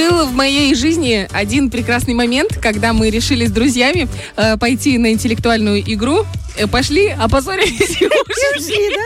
Был 0.00 0.24
в 0.24 0.32
моей 0.32 0.74
жизни 0.74 1.28
один 1.30 1.68
прекрасный 1.68 2.14
момент, 2.14 2.56
когда 2.56 2.94
мы 2.94 3.10
решили 3.10 3.44
с 3.44 3.50
друзьями 3.50 4.08
э, 4.34 4.56
пойти 4.56 4.96
на 4.96 5.12
интеллектуальную 5.12 5.82
игру. 5.92 6.24
Э, 6.56 6.66
пошли, 6.66 7.08
опозорились 7.08 8.00
и 8.02 8.06
ушли. 8.06 8.96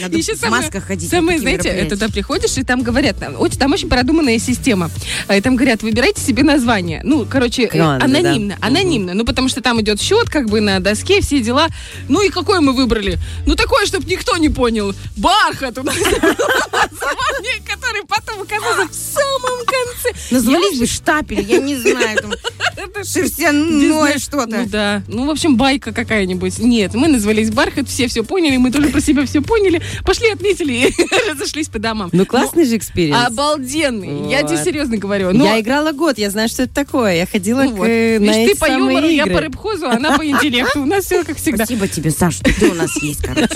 Надо 0.00 0.16
Еще 0.16 0.34
в 0.34 0.38
самое- 0.38 0.62
масках 0.62 0.84
ходить. 0.86 1.10
Самое, 1.10 1.38
такие 1.38 1.40
знаете, 1.58 1.68
мероприятия. 1.68 1.90
туда 1.96 2.08
приходишь, 2.08 2.56
и 2.56 2.62
там 2.62 2.82
говорят, 2.82 3.18
там 3.18 3.34
очень, 3.40 3.58
там 3.58 3.72
очень 3.72 3.88
продуманная 3.88 4.38
система. 4.38 4.90
И 5.32 5.40
там 5.40 5.56
говорят, 5.56 5.82
выбирайте 5.82 6.20
себе 6.20 6.42
название. 6.44 7.00
Ну, 7.04 7.26
короче, 7.28 7.64
э, 7.64 7.78
Надо, 7.78 8.06
да. 8.06 8.18
анонимно, 8.18 8.56
анонимно. 8.60 9.14
Ну, 9.14 9.24
потому 9.24 9.48
что 9.48 9.60
там 9.60 9.80
идет 9.80 10.00
счет, 10.00 10.28
как 10.30 10.48
бы 10.48 10.60
на 10.60 10.80
доске, 10.80 11.20
все 11.20 11.40
дела. 11.40 11.68
Ну 12.08 12.22
и 12.22 12.28
какое 12.30 12.60
мы 12.60 12.72
выбрали? 12.72 13.18
Ну, 13.46 13.54
такое, 13.56 13.86
чтобы 13.86 14.06
никто 14.08 14.36
не 14.36 14.48
понял. 14.48 14.94
Бархат 15.16 15.78
у 15.78 15.82
нас 15.82 15.96
название, 15.96 17.62
которое 17.66 18.04
потом 18.04 18.42
оказалось 18.42 18.90
в 18.90 18.94
самом 19.14 19.64
конце. 19.64 20.12
Назвались 20.30 20.78
бы 20.78 20.86
штапель, 20.86 21.40
я 21.40 21.58
не 21.58 21.76
знаю, 21.76 22.18
Это 22.76 23.04
шерстяное 23.04 23.88
Ну 23.88 24.18
что-то. 24.18 24.64
да. 24.66 25.02
Ну, 25.08 25.26
в 25.26 25.30
общем, 25.30 25.56
байка 25.56 25.92
какая-нибудь. 25.92 26.37
Нет, 26.58 26.94
мы 26.94 27.08
назвались 27.08 27.50
Бархат, 27.50 27.88
все 27.88 28.08
все 28.08 28.22
поняли, 28.24 28.56
мы 28.56 28.70
тоже 28.70 28.88
про 28.88 29.00
себя 29.00 29.26
все 29.26 29.40
поняли. 29.42 29.80
Пошли, 30.04 30.30
отметили 30.30 30.72
и 30.72 30.94
разошлись 31.30 31.68
по 31.68 31.78
домам. 31.78 32.10
Ну, 32.12 32.24
классный 32.26 32.64
же 32.64 32.76
experience. 32.76 33.26
Обалденный. 33.28 34.30
Я 34.30 34.42
тебе 34.42 34.56
Вот. 34.56 34.64
серьезно 34.64 34.96
говорю. 34.96 35.32
Но, 35.32 35.44
Я 35.44 35.60
играла 35.60 35.92
год, 35.92 36.18
я 36.18 36.30
знаю, 36.30 36.48
что 36.48 36.62
это 36.64 36.74
такое. 36.74 37.16
Я 37.16 37.26
ходила 37.26 37.62
ну 37.64 37.70
к, 37.70 37.74
вот. 37.78 37.86
э, 37.88 38.18
на 38.18 38.24
Видишь, 38.24 38.36
эти 38.36 38.52
ты 38.54 38.58
по 38.58 38.70
юмору, 38.70 39.06
я 39.08 39.24
игры. 39.24 39.34
по 39.34 39.40
рыбхозу, 39.40 39.86
она 39.88 40.16
по 40.16 40.26
интеллекту. 40.26 40.82
У 40.82 40.86
нас 40.86 41.04
все 41.04 41.24
как 41.24 41.36
всегда. 41.36 41.64
Спасибо 41.64 41.88
тебе, 41.88 42.10
Саш, 42.10 42.34
что 42.36 42.52
ты 42.58 42.68
у 42.70 42.74
нас 42.74 42.90
есть, 43.02 43.22
короче. 43.24 43.54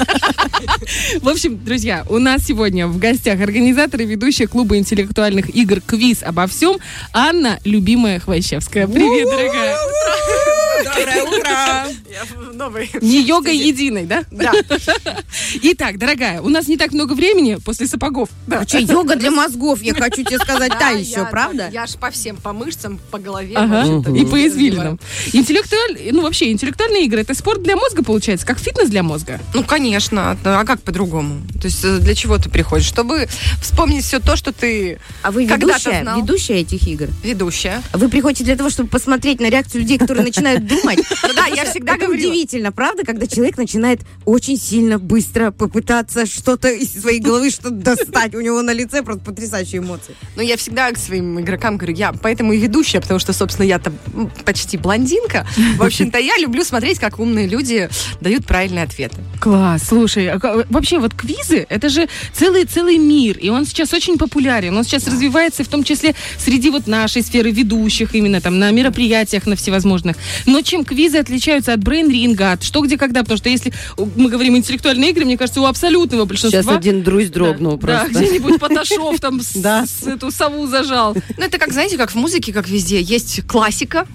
В 1.20 1.28
общем, 1.28 1.62
друзья, 1.64 2.05
у 2.08 2.19
нас 2.19 2.44
сегодня 2.46 2.86
в 2.86 2.98
гостях 2.98 3.41
организатор 3.41 4.00
и 4.00 4.05
ведущая 4.06 4.46
клуба 4.46 4.77
интеллектуальных 4.77 5.55
игр 5.55 5.80
«Квиз 5.80 6.22
обо 6.22 6.46
всем» 6.46 6.78
Анна, 7.12 7.58
любимая 7.64 8.19
Хвощевская. 8.20 8.86
Привет, 8.86 9.28
дорогая. 9.28 10.52
Доброе 10.84 11.22
утро. 11.25 12.52
Новый. 12.55 12.91
Не 13.00 13.20
йогой 13.22 13.56
единой, 13.56 14.05
да? 14.05 14.25
Да. 14.30 14.52
Итак, 15.62 15.98
дорогая, 15.98 16.41
у 16.41 16.48
нас 16.48 16.69
не 16.69 16.77
так 16.77 16.92
много 16.92 17.14
времени 17.14 17.56
после 17.56 17.86
сапогов. 17.86 18.28
Да. 18.47 18.61
А 18.61 18.69
что, 18.69 18.78
йога 18.78 19.16
для 19.16 19.30
мозгов, 19.30 19.83
я 19.83 19.94
хочу 19.94 20.22
тебе 20.22 20.39
сказать, 20.39 20.70
та 20.72 20.78
Да, 20.78 20.89
еще, 20.91 21.11
я- 21.20 21.24
правда? 21.24 21.69
Я 21.72 21.86
ж 21.86 21.92
по 21.97 22.11
всем, 22.11 22.36
по 22.36 22.52
мышцам, 22.52 23.00
по 23.11 23.19
голове. 23.19 23.52
И 23.52 24.24
по 24.27 24.47
извилинам. 24.47 24.98
Интеллектуаль... 25.33 25.98
Ну, 26.12 26.22
вообще, 26.22 26.50
интеллектуальные 26.52 27.05
игры— 27.06 27.20
это 27.22 27.34
спорт 27.34 27.62
для 27.62 27.77
мозга, 27.77 28.02
получается, 28.05 28.46
как 28.46 28.58
фитнес 28.58 28.89
для 28.89 29.02
мозга. 29.02 29.41
Ну, 29.55 29.64
конечно. 29.64 30.36
А 30.44 30.64
как 30.64 30.83
по-другому? 30.83 31.42
То 31.61 31.67
есть 31.67 31.84
э, 31.84 31.98
для 31.98 32.14
чего 32.14 32.39
ты 32.39 32.50
приходишь? 32.50 32.86
Чтобы 32.86 33.28
вспомнить 33.61 34.05
все 34.05 34.19
то, 34.20 34.36
что 34.36 34.52
ты 34.52 34.98
А 35.22 35.30
вы 35.30 35.44
ведущая, 35.46 36.02
знал. 36.02 36.20
ведущая 36.20 36.61
этих 36.61 36.86
игр? 36.86 37.08
ведущая. 37.22 37.83
Вы 37.92 38.08
приходите 38.08 38.44
для 38.44 38.56
того, 38.56 38.70
чтобы 38.70 38.89
посмотреть 38.89 39.41
на 39.41 39.46
реакцию 39.48 39.83
людей, 39.83 39.98
которые 39.98 40.24
начинают 40.24 40.64
думать? 40.77 40.98
Ну 41.23 41.34
да, 41.34 41.47
я 41.47 41.65
всегда 41.65 41.97
говорила. 41.97 42.31
удивительно, 42.31 42.73
правда, 42.73 43.05
когда 43.05 43.27
человек 43.27 43.56
начинает 43.56 44.01
очень 44.25 44.59
сильно 44.59 44.98
быстро 44.98 45.51
попытаться 45.51 46.27
что-то 46.27 46.69
из 46.69 47.01
своей 47.01 47.20
головы 47.20 47.51
что-то 47.51 47.70
достать. 47.70 48.34
У 48.34 48.41
него 48.41 48.62
на 48.62 48.73
лице 48.73 49.03
просто 49.03 49.25
потрясающие 49.25 49.81
эмоции. 49.81 50.14
Но 50.37 50.42
я 50.42 50.56
всегда 50.56 50.91
к 50.92 50.98
своим 50.98 51.41
игрокам 51.41 51.77
говорю, 51.77 51.95
я 51.95 52.12
поэтому 52.12 52.53
и 52.53 52.59
ведущая, 52.59 53.01
потому 53.01 53.20
что, 53.20 53.33
собственно, 53.33 53.67
я-то 53.67 53.92
почти 54.45 54.77
блондинка. 54.77 55.47
В 55.77 55.83
общем-то, 55.84 56.19
я 56.19 56.37
люблю 56.39 56.64
смотреть, 56.64 56.98
как 56.98 57.19
умные 57.19 57.47
люди 57.47 57.89
дают 58.20 58.47
правильные 58.47 58.84
ответы. 58.84 59.17
Класс, 59.43 59.83
слушай, 59.89 60.29
а 60.31 60.39
ка- 60.39 60.65
вообще 60.71 61.01
вот 61.01 61.15
квизы, 61.15 61.67
это 61.69 61.89
же 61.89 62.09
целый 62.33 62.65
целый 62.65 62.97
мир, 62.97 63.37
и 63.39 63.48
он 63.48 63.67
сейчас 63.67 63.93
очень 63.93 64.17
популярен, 64.17 64.77
он 64.77 64.85
сейчас 64.85 65.09
развивается 65.09 65.65
в 65.65 65.69
том 65.69 65.83
числе 65.83 66.15
среди 66.39 66.71
вот 66.71 66.87
нашей 66.87 67.23
сферы 67.23 67.51
ведущих, 67.51 68.15
именно 68.15 68.41
там 68.41 68.61
на 68.61 68.70
мероприятиях, 68.70 69.47
на 69.47 69.57
всевозможных. 69.57 70.17
Но 70.47 70.61
чем 70.63 70.85
квизы 70.85 71.19
отличаются 71.19 71.73
от 71.73 71.81
брейн-ринга, 71.81 72.53
от 72.53 72.63
что, 72.63 72.83
где, 72.83 72.97
когда, 72.97 73.23
потому 73.23 73.36
что 73.36 73.48
если 73.48 73.73
мы 74.14 74.31
говорим 74.31 74.57
интеллектуальные 74.57 75.11
игры, 75.11 75.25
мне 75.25 75.36
кажется, 75.36 75.61
у 75.61 75.64
абсолютного 75.67 76.25
большинства... 76.25 76.63
Сейчас 76.63 76.77
один 76.77 77.02
друзь 77.02 77.27
Да, 77.27 77.35
дрогнул 77.35 77.73
Да, 77.79 77.79
просто. 78.05 78.08
где-нибудь 78.23 78.61
Поташов 78.61 79.19
там 79.19 79.41
с, 79.42 79.55
Да. 79.57 79.86
с 79.86 80.07
эту 80.07 80.31
сову 80.31 80.69
зажал. 80.69 81.14
Ну, 81.36 81.45
это 81.45 81.58
как, 81.58 81.73
знаете, 81.73 81.97
как 81.97 82.13
в 82.13 82.14
музыке, 82.14 82.52
как 82.52 82.69
везде. 82.69 83.01
Есть 83.01 83.45
классика, 83.48 84.07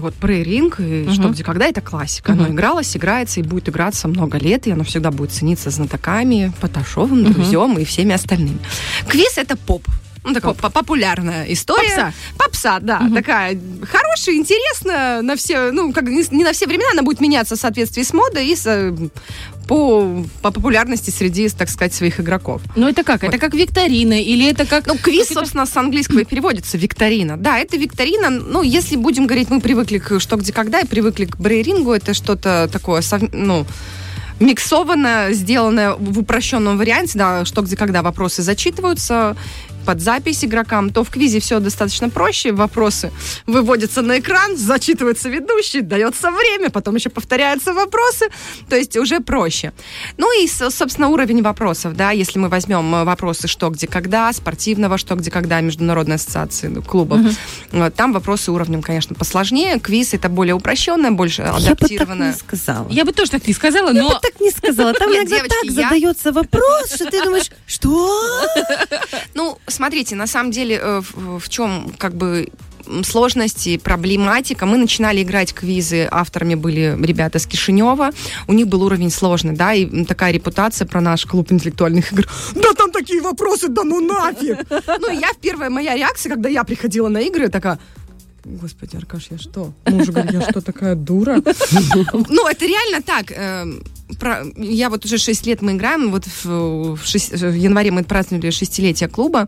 вот 0.00 0.14
прейринг, 0.14 0.80
и 0.80 1.08
что 1.12 1.28
где 1.28 1.44
когда 1.44 1.66
это 1.66 1.80
классика. 1.80 2.32
Оно 2.32 2.44
Мгм. 2.44 2.54
игралось, 2.54 2.96
играется 2.96 3.40
и 3.40 3.42
будет 3.42 3.68
играться 3.68 4.08
много 4.08 4.38
лет, 4.38 4.66
и 4.66 4.70
оно 4.72 4.84
всегда 4.84 5.10
будет 5.10 5.32
цениться 5.32 5.70
знатоками, 5.70 6.52
Поташовым, 6.60 7.32
Друзем 7.32 7.78
и 7.78 7.84
всеми 7.84 8.12
остальными. 8.14 8.58
Квиз 9.08 9.36
это 9.38 9.56
поп. 9.56 9.82
Ну, 10.24 10.34
такая 10.34 10.52
по- 10.54 10.70
популярная 10.70 11.44
история. 11.52 11.88
Попса. 11.88 12.12
Попса, 12.38 12.78
да. 12.80 13.02
Такая 13.14 13.58
хорошая, 13.90 14.36
интересная 14.36 15.22
на 15.22 15.34
все, 15.36 15.72
ну, 15.72 15.92
как 15.92 16.04
не, 16.04 16.22
на 16.44 16.52
все 16.52 16.66
времена, 16.66 16.90
она 16.92 17.02
будет 17.02 17.20
меняться 17.20 17.56
в 17.56 17.58
соответствии 17.58 18.02
с 18.02 18.12
модой 18.12 18.46
и 18.46 18.54
с, 18.54 18.62
э, 18.66 18.92
по, 19.66 20.24
по 20.42 20.50
популярности 20.52 21.10
среди, 21.10 21.48
так 21.48 21.68
сказать, 21.68 21.92
своих 21.94 22.20
игроков. 22.20 22.62
Ну 22.76 22.88
это 22.88 23.02
как? 23.02 23.24
Это 23.24 23.38
как 23.38 23.54
викторина 23.54 24.20
или 24.20 24.48
это 24.48 24.64
как... 24.66 24.86
Ну, 24.86 24.96
квиз, 24.96 25.28
как 25.28 25.30
это- 25.32 25.34
собственно, 25.40 25.66
с 25.66 25.76
английского 25.76 26.20
и 26.20 26.24
переводится 26.24 26.78
викторина. 26.78 27.36
Да, 27.36 27.58
это 27.58 27.76
викторина. 27.76 28.30
Ну, 28.30 28.62
если 28.62 28.96
будем 28.96 29.26
говорить, 29.26 29.50
мы 29.50 29.60
привыкли 29.60 29.98
к 29.98 30.20
что, 30.20 30.36
где, 30.36 30.52
когда, 30.52 30.80
и 30.80 30.86
привыкли 30.86 31.24
к 31.24 31.36
брейрингу, 31.36 31.92
это 31.92 32.14
что-то 32.14 32.68
такое, 32.72 33.02
сов- 33.02 33.32
ну, 33.32 33.66
миксованное, 34.40 35.32
сделанное 35.32 35.94
в 35.94 36.18
упрощенном 36.18 36.76
варианте, 36.78 37.18
да, 37.18 37.44
что, 37.44 37.62
где, 37.62 37.76
когда 37.76 38.02
вопросы 38.02 38.42
зачитываются 38.42 39.36
под 39.82 40.00
запись 40.00 40.44
игрокам, 40.44 40.90
то 40.90 41.04
в 41.04 41.10
квизе 41.10 41.40
все 41.40 41.60
достаточно 41.60 42.08
проще. 42.08 42.52
Вопросы 42.52 43.10
выводятся 43.46 44.02
на 44.02 44.18
экран, 44.18 44.56
зачитывается 44.56 45.28
ведущий, 45.28 45.80
дается 45.80 46.30
время, 46.30 46.70
потом 46.70 46.94
еще 46.96 47.10
повторяются 47.10 47.72
вопросы, 47.74 48.26
то 48.68 48.76
есть 48.76 48.96
уже 48.96 49.20
проще. 49.20 49.72
Ну 50.16 50.42
и, 50.42 50.46
со- 50.48 50.70
собственно, 50.70 51.08
уровень 51.08 51.42
вопросов, 51.42 51.94
да, 51.96 52.10
если 52.10 52.38
мы 52.38 52.48
возьмем 52.48 52.94
э, 52.94 53.04
вопросы 53.04 53.48
«что, 53.48 53.68
где, 53.70 53.86
когда», 53.86 54.32
спортивного 54.32 54.98
«что, 54.98 55.14
где, 55.14 55.30
когда», 55.30 55.60
Международной 55.60 56.16
ассоциации 56.16 56.68
ну, 56.68 56.82
клубов, 56.82 57.20
вот, 57.72 57.94
там 57.94 58.12
вопросы 58.12 58.50
уровнем, 58.52 58.82
конечно, 58.82 59.14
посложнее. 59.14 59.78
Квиз 59.80 60.14
это 60.14 60.28
более 60.28 60.54
упрощенное, 60.54 61.10
больше 61.10 61.42
Я 61.42 61.48
бы 61.52 61.54
так 61.54 61.62
не 61.64 61.68
адаптированное. 61.72 62.32
сказала. 62.34 62.88
Я 62.90 63.04
бы 63.04 63.12
тоже 63.12 63.30
так 63.30 63.46
не 63.46 63.54
сказала, 63.54 63.92
Я 63.92 64.02
но... 64.02 64.08
бы 64.10 64.16
так 64.20 64.40
не 64.40 64.50
сказала. 64.50 64.92
Там 64.94 65.10
иногда 65.12 65.36
так 65.38 65.48
я- 65.64 65.70
задается 65.72 66.32
вопрос, 66.32 66.94
что 66.94 67.06
ты 67.10 67.22
думаешь, 67.24 67.50
что? 67.66 68.20
Ну, 69.34 69.58
смотрите, 69.72 70.14
на 70.14 70.26
самом 70.26 70.50
деле, 70.52 70.78
э, 70.80 71.00
в, 71.00 71.38
в 71.40 71.48
чем 71.48 71.92
как 71.98 72.14
бы 72.14 72.48
м, 72.86 73.04
сложность 73.04 73.66
и 73.66 73.78
проблематика. 73.78 74.66
Мы 74.66 74.76
начинали 74.76 75.22
играть 75.22 75.52
квизы, 75.52 76.08
авторами 76.10 76.54
были 76.54 76.96
ребята 77.02 77.38
с 77.38 77.46
Кишинева. 77.46 78.10
У 78.48 78.52
них 78.52 78.66
был 78.68 78.82
уровень 78.82 79.10
сложный, 79.10 79.54
да, 79.54 79.72
и 79.72 80.04
такая 80.04 80.32
репутация 80.32 80.86
про 80.86 81.00
наш 81.00 81.26
клуб 81.26 81.52
интеллектуальных 81.52 82.12
игр. 82.12 82.28
Да 82.54 82.72
там 82.74 82.90
такие 82.90 83.20
вопросы, 83.20 83.68
да 83.68 83.84
ну 83.84 84.00
нафиг! 84.00 84.58
Ну, 85.00 85.10
я, 85.10 85.30
первая 85.40 85.70
моя 85.70 85.96
реакция, 85.96 86.30
когда 86.30 86.48
я 86.48 86.64
приходила 86.64 87.08
на 87.08 87.20
игры, 87.20 87.48
такая, 87.48 87.78
Господи, 88.44 88.96
Аркаш, 88.96 89.28
я 89.30 89.38
что? 89.38 89.72
Муж 89.86 90.08
говорит, 90.08 90.32
я 90.32 90.40
что, 90.42 90.60
такая 90.60 90.94
дура? 90.94 91.40
Ну, 92.28 92.48
это 92.48 92.66
реально 92.66 93.00
так. 93.02 93.30
эм, 93.30 93.82
Я 94.56 94.90
вот 94.90 95.04
уже 95.04 95.18
6 95.18 95.46
лет 95.46 95.62
мы 95.62 95.72
играем, 95.72 96.10
вот 96.10 96.24
в 96.26 96.96
январе 97.54 97.90
мы 97.90 98.02
праздновали 98.02 98.50
шестилетие 98.50 99.08
клуба. 99.08 99.46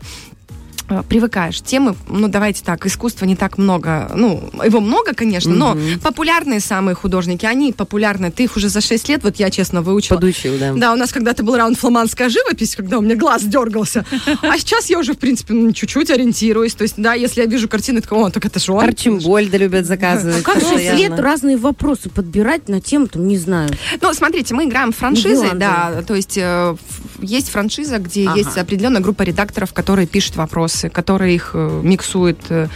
Э, 0.89 1.03
Привыкаешь. 1.07 1.61
Темы, 1.61 1.95
ну, 2.07 2.27
давайте 2.27 2.63
так, 2.63 2.85
искусства 2.85 3.25
не 3.25 3.35
так 3.35 3.57
много. 3.57 4.11
Ну, 4.15 4.49
его 4.63 4.79
много, 4.81 5.13
конечно, 5.13 5.53
но 5.53 5.77
популярные 6.03 6.59
самые 6.59 6.95
художники, 6.95 7.45
они 7.45 7.73
популярны. 7.73 8.31
Ты 8.31 8.43
их 8.43 8.55
уже 8.55 8.69
за 8.69 8.81
6 8.81 9.09
лет, 9.09 9.23
вот 9.23 9.37
я 9.37 9.49
честно 9.49 9.81
выучила. 9.81 10.17
Подучил, 10.17 10.57
да. 10.59 10.73
Да, 10.73 10.93
у 10.93 10.95
нас 10.95 11.11
когда-то 11.11 11.43
был 11.43 11.55
раунд 11.55 11.77
фламандская 11.77 12.29
живопись, 12.29 12.75
когда 12.75 12.99
у 12.99 13.01
меня 13.01 13.15
глаз 13.15 13.43
дергался. 13.43 14.05
А 14.41 14.57
сейчас 14.57 14.89
я 14.89 14.99
уже, 14.99 15.13
в 15.13 15.17
принципе, 15.17 15.53
ну, 15.53 15.71
чуть-чуть 15.71 16.09
ориентируюсь. 16.11 16.75
То 16.75 16.83
есть, 16.83 16.95
да, 16.97 17.13
если 17.13 17.41
я 17.41 17.47
вижу 17.47 17.67
картины, 17.67 18.01
так, 18.01 18.11
о, 18.11 18.29
так 18.29 18.45
это 18.45 18.59
же 18.59 18.71
он. 18.71 18.83
Арчимбольда 18.83 19.57
любят 19.57 19.85
заказывать. 19.85 20.43
Как 20.43 20.61
же 20.61 20.75
лет 20.75 21.19
разные 21.19 21.57
вопросы 21.57 22.09
подбирать 22.09 22.69
на 22.69 22.79
тему, 22.79 23.07
там, 23.07 23.27
не 23.27 23.37
знаю. 23.37 23.69
Ну, 24.01 24.13
смотрите, 24.13 24.53
мы 24.53 24.65
играем 24.65 24.93
Нидерланды. 25.11 25.59
да, 25.59 26.03
то 26.03 26.15
есть 26.15 26.37
э, 26.37 26.75
есть 27.21 27.49
франшиза, 27.49 27.97
где 27.99 28.27
Ага. 28.27 28.37
есть 28.37 28.57
определенная 28.57 29.01
группа 29.01 29.23
редакторов, 29.23 29.73
которые 29.73 30.07
пишут 30.07 30.35
вопросы, 30.35 30.89
которые 30.89 31.35
их 31.35 31.51
э, 31.53 31.81
миксуют. 31.83 32.39
э. 32.49 32.67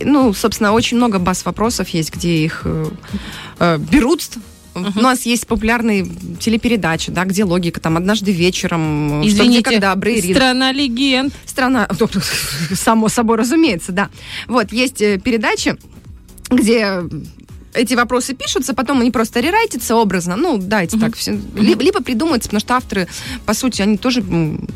Ну, 0.00 0.32
собственно, 0.34 0.72
очень 0.72 0.96
много 0.96 1.18
баз 1.18 1.44
вопросов 1.44 1.88
есть, 1.90 2.12
где 2.14 2.44
их 2.44 2.62
э, 2.64 3.78
берут. 3.78 4.22
У 4.74 5.00
нас 5.00 5.24
есть 5.24 5.46
популярные 5.46 6.04
телепередачи, 6.40 7.12
да, 7.12 7.24
где 7.24 7.44
логика, 7.44 7.80
там, 7.80 7.96
однажды 7.96 8.32
вечером, 8.32 9.22
э, 9.22 9.28
что, 9.28 9.34
где, 9.34 9.42
Извините, 9.44 9.62
когда, 9.70 9.94
Брейрин. 9.94 10.34
страна 10.34 10.72
легенд. 10.72 11.32
Страна, 11.46 11.88
само 12.74 13.08
собой 13.08 13.36
разумеется, 13.36 13.92
да. 13.92 14.10
Вот, 14.48 14.72
есть 14.72 14.98
передачи, 15.22 15.76
где 16.50 17.02
эти 17.74 17.94
вопросы 17.94 18.34
пишутся, 18.34 18.74
потом 18.74 19.00
они 19.00 19.10
просто 19.10 19.40
рерайтятся 19.40 19.96
образно. 19.96 20.36
Ну, 20.36 20.58
дайте 20.58 20.98
так. 20.98 21.16
Все. 21.16 21.38
Либо, 21.54 21.82
либо 21.82 22.00
придумывается, 22.00 22.48
потому 22.48 22.60
что 22.60 22.74
авторы, 22.74 23.08
по 23.46 23.54
сути, 23.54 23.82
они 23.82 23.98
тоже 23.98 24.22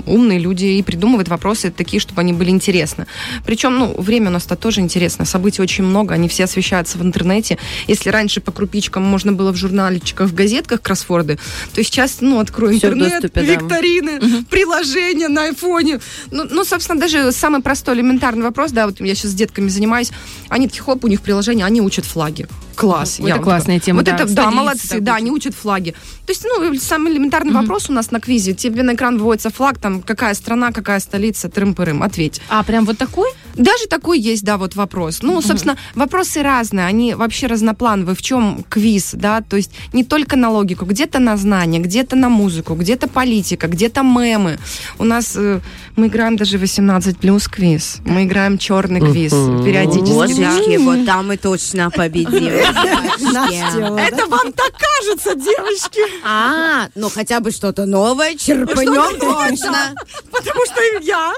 умные 0.06 0.38
люди 0.38 0.66
и 0.66 0.82
придумывают 0.82 1.28
вопросы 1.28 1.70
такие, 1.70 2.00
чтобы 2.00 2.20
они 2.20 2.32
были 2.32 2.50
интересны. 2.50 3.06
Причем, 3.44 3.78
ну, 3.78 3.94
время 4.00 4.28
у 4.28 4.32
нас-то 4.32 4.56
тоже 4.56 4.80
интересно. 4.80 5.24
Событий 5.24 5.62
очень 5.62 5.84
много, 5.84 6.14
они 6.14 6.28
все 6.28 6.44
освещаются 6.44 6.98
в 6.98 7.02
интернете. 7.02 7.58
Если 7.86 8.10
раньше 8.10 8.40
по 8.40 8.52
крупичкам 8.52 9.02
можно 9.02 9.32
было 9.32 9.52
в 9.52 9.56
журнальчиках, 9.56 10.28
в 10.28 10.34
газетках 10.34 10.82
кроссворды, 10.82 11.38
то 11.74 11.82
сейчас, 11.82 12.18
ну, 12.20 12.40
открой 12.40 12.78
Всё 12.78 12.90
в 12.90 12.94
интернет, 12.94 13.22
доступе, 13.22 13.40
да. 13.40 13.52
викторины, 13.52 14.44
приложения 14.50 15.28
на 15.28 15.44
айфоне. 15.44 16.00
Ну, 16.30 16.44
ну, 16.44 16.64
собственно, 16.64 17.00
даже 17.00 17.32
самый 17.32 17.62
простой 17.62 17.94
элементарный 17.94 18.42
вопрос, 18.42 18.72
да, 18.72 18.86
вот 18.86 19.00
я 19.00 19.14
сейчас 19.14 19.32
с 19.32 19.34
детками 19.34 19.68
занимаюсь, 19.68 20.10
они 20.48 20.66
такие, 20.66 20.82
хоп, 20.82 21.04
у 21.04 21.08
них 21.08 21.20
приложение, 21.20 21.64
они 21.64 21.80
учат 21.80 22.04
флаги. 22.04 22.46
Класс. 22.74 22.87
Вот 23.18 23.28
Я 23.28 23.34
это 23.36 23.44
классная 23.44 23.80
тема, 23.80 23.98
Вот 23.98 24.06
да, 24.06 24.14
это, 24.14 24.26
да, 24.32 24.50
молодцы, 24.50 24.88
так 24.88 25.02
да, 25.02 25.12
учат. 25.12 25.22
они 25.22 25.30
учат 25.30 25.54
флаги. 25.54 25.92
То 26.26 26.32
есть, 26.32 26.44
ну, 26.44 26.74
самый 26.78 27.12
элементарный 27.12 27.52
вопрос 27.52 27.88
у 27.90 27.92
нас 27.92 28.10
на 28.10 28.20
квизе. 28.20 28.54
Тебе 28.54 28.82
на 28.82 28.94
экран 28.94 29.18
выводится 29.18 29.50
флаг, 29.50 29.78
там, 29.78 30.02
какая 30.02 30.34
страна, 30.34 30.72
какая 30.72 31.00
столица, 31.00 31.48
трым-пырым, 31.48 32.02
ответь. 32.02 32.40
А, 32.48 32.62
прям 32.62 32.84
вот 32.84 32.98
такой? 32.98 33.30
Даже 33.58 33.86
такой 33.88 34.20
есть, 34.20 34.44
да, 34.44 34.56
вот 34.56 34.76
вопрос. 34.76 35.18
Ну, 35.22 35.42
собственно, 35.42 35.76
вопросы 35.94 36.42
разные, 36.42 36.86
они 36.86 37.14
вообще 37.14 37.48
разноплановые. 37.48 38.14
В 38.14 38.22
чем 38.22 38.64
квиз, 38.68 39.10
да, 39.12 39.40
то 39.40 39.56
есть 39.56 39.72
не 39.92 40.04
только 40.04 40.36
на 40.36 40.50
логику, 40.50 40.84
где-то 40.86 41.18
на 41.18 41.36
знания, 41.36 41.80
где-то 41.80 42.16
на 42.16 42.28
музыку, 42.28 42.74
где-то 42.74 43.08
политика, 43.08 43.66
где-то 43.66 44.02
мемы. 44.02 44.58
У 44.98 45.04
нас 45.04 45.34
э, 45.36 45.60
мы 45.96 46.06
играем 46.06 46.36
даже 46.36 46.58
18 46.58 47.18
плюс 47.18 47.48
квиз, 47.48 47.98
мы 48.04 48.24
играем 48.24 48.58
черный 48.58 49.00
квиз 49.00 49.32
периодически. 49.32 50.40
да. 50.40 50.52
Божечки, 50.54 50.76
вот 50.76 51.04
там 51.06 51.28
мы 51.28 51.36
точно 51.36 51.90
победим. 51.90 52.48
Это 53.98 54.26
вам 54.26 54.52
так 54.52 54.72
кажется, 54.78 55.34
девочки. 55.34 56.00
А, 56.24 56.88
ну 56.94 57.08
хотя 57.08 57.40
бы 57.40 57.50
что-то 57.50 57.86
новое, 57.86 58.36
черпанем 58.36 59.18
точно. 59.18 59.94
Потому 60.30 60.64
что 60.66 60.80
я, 61.02 61.32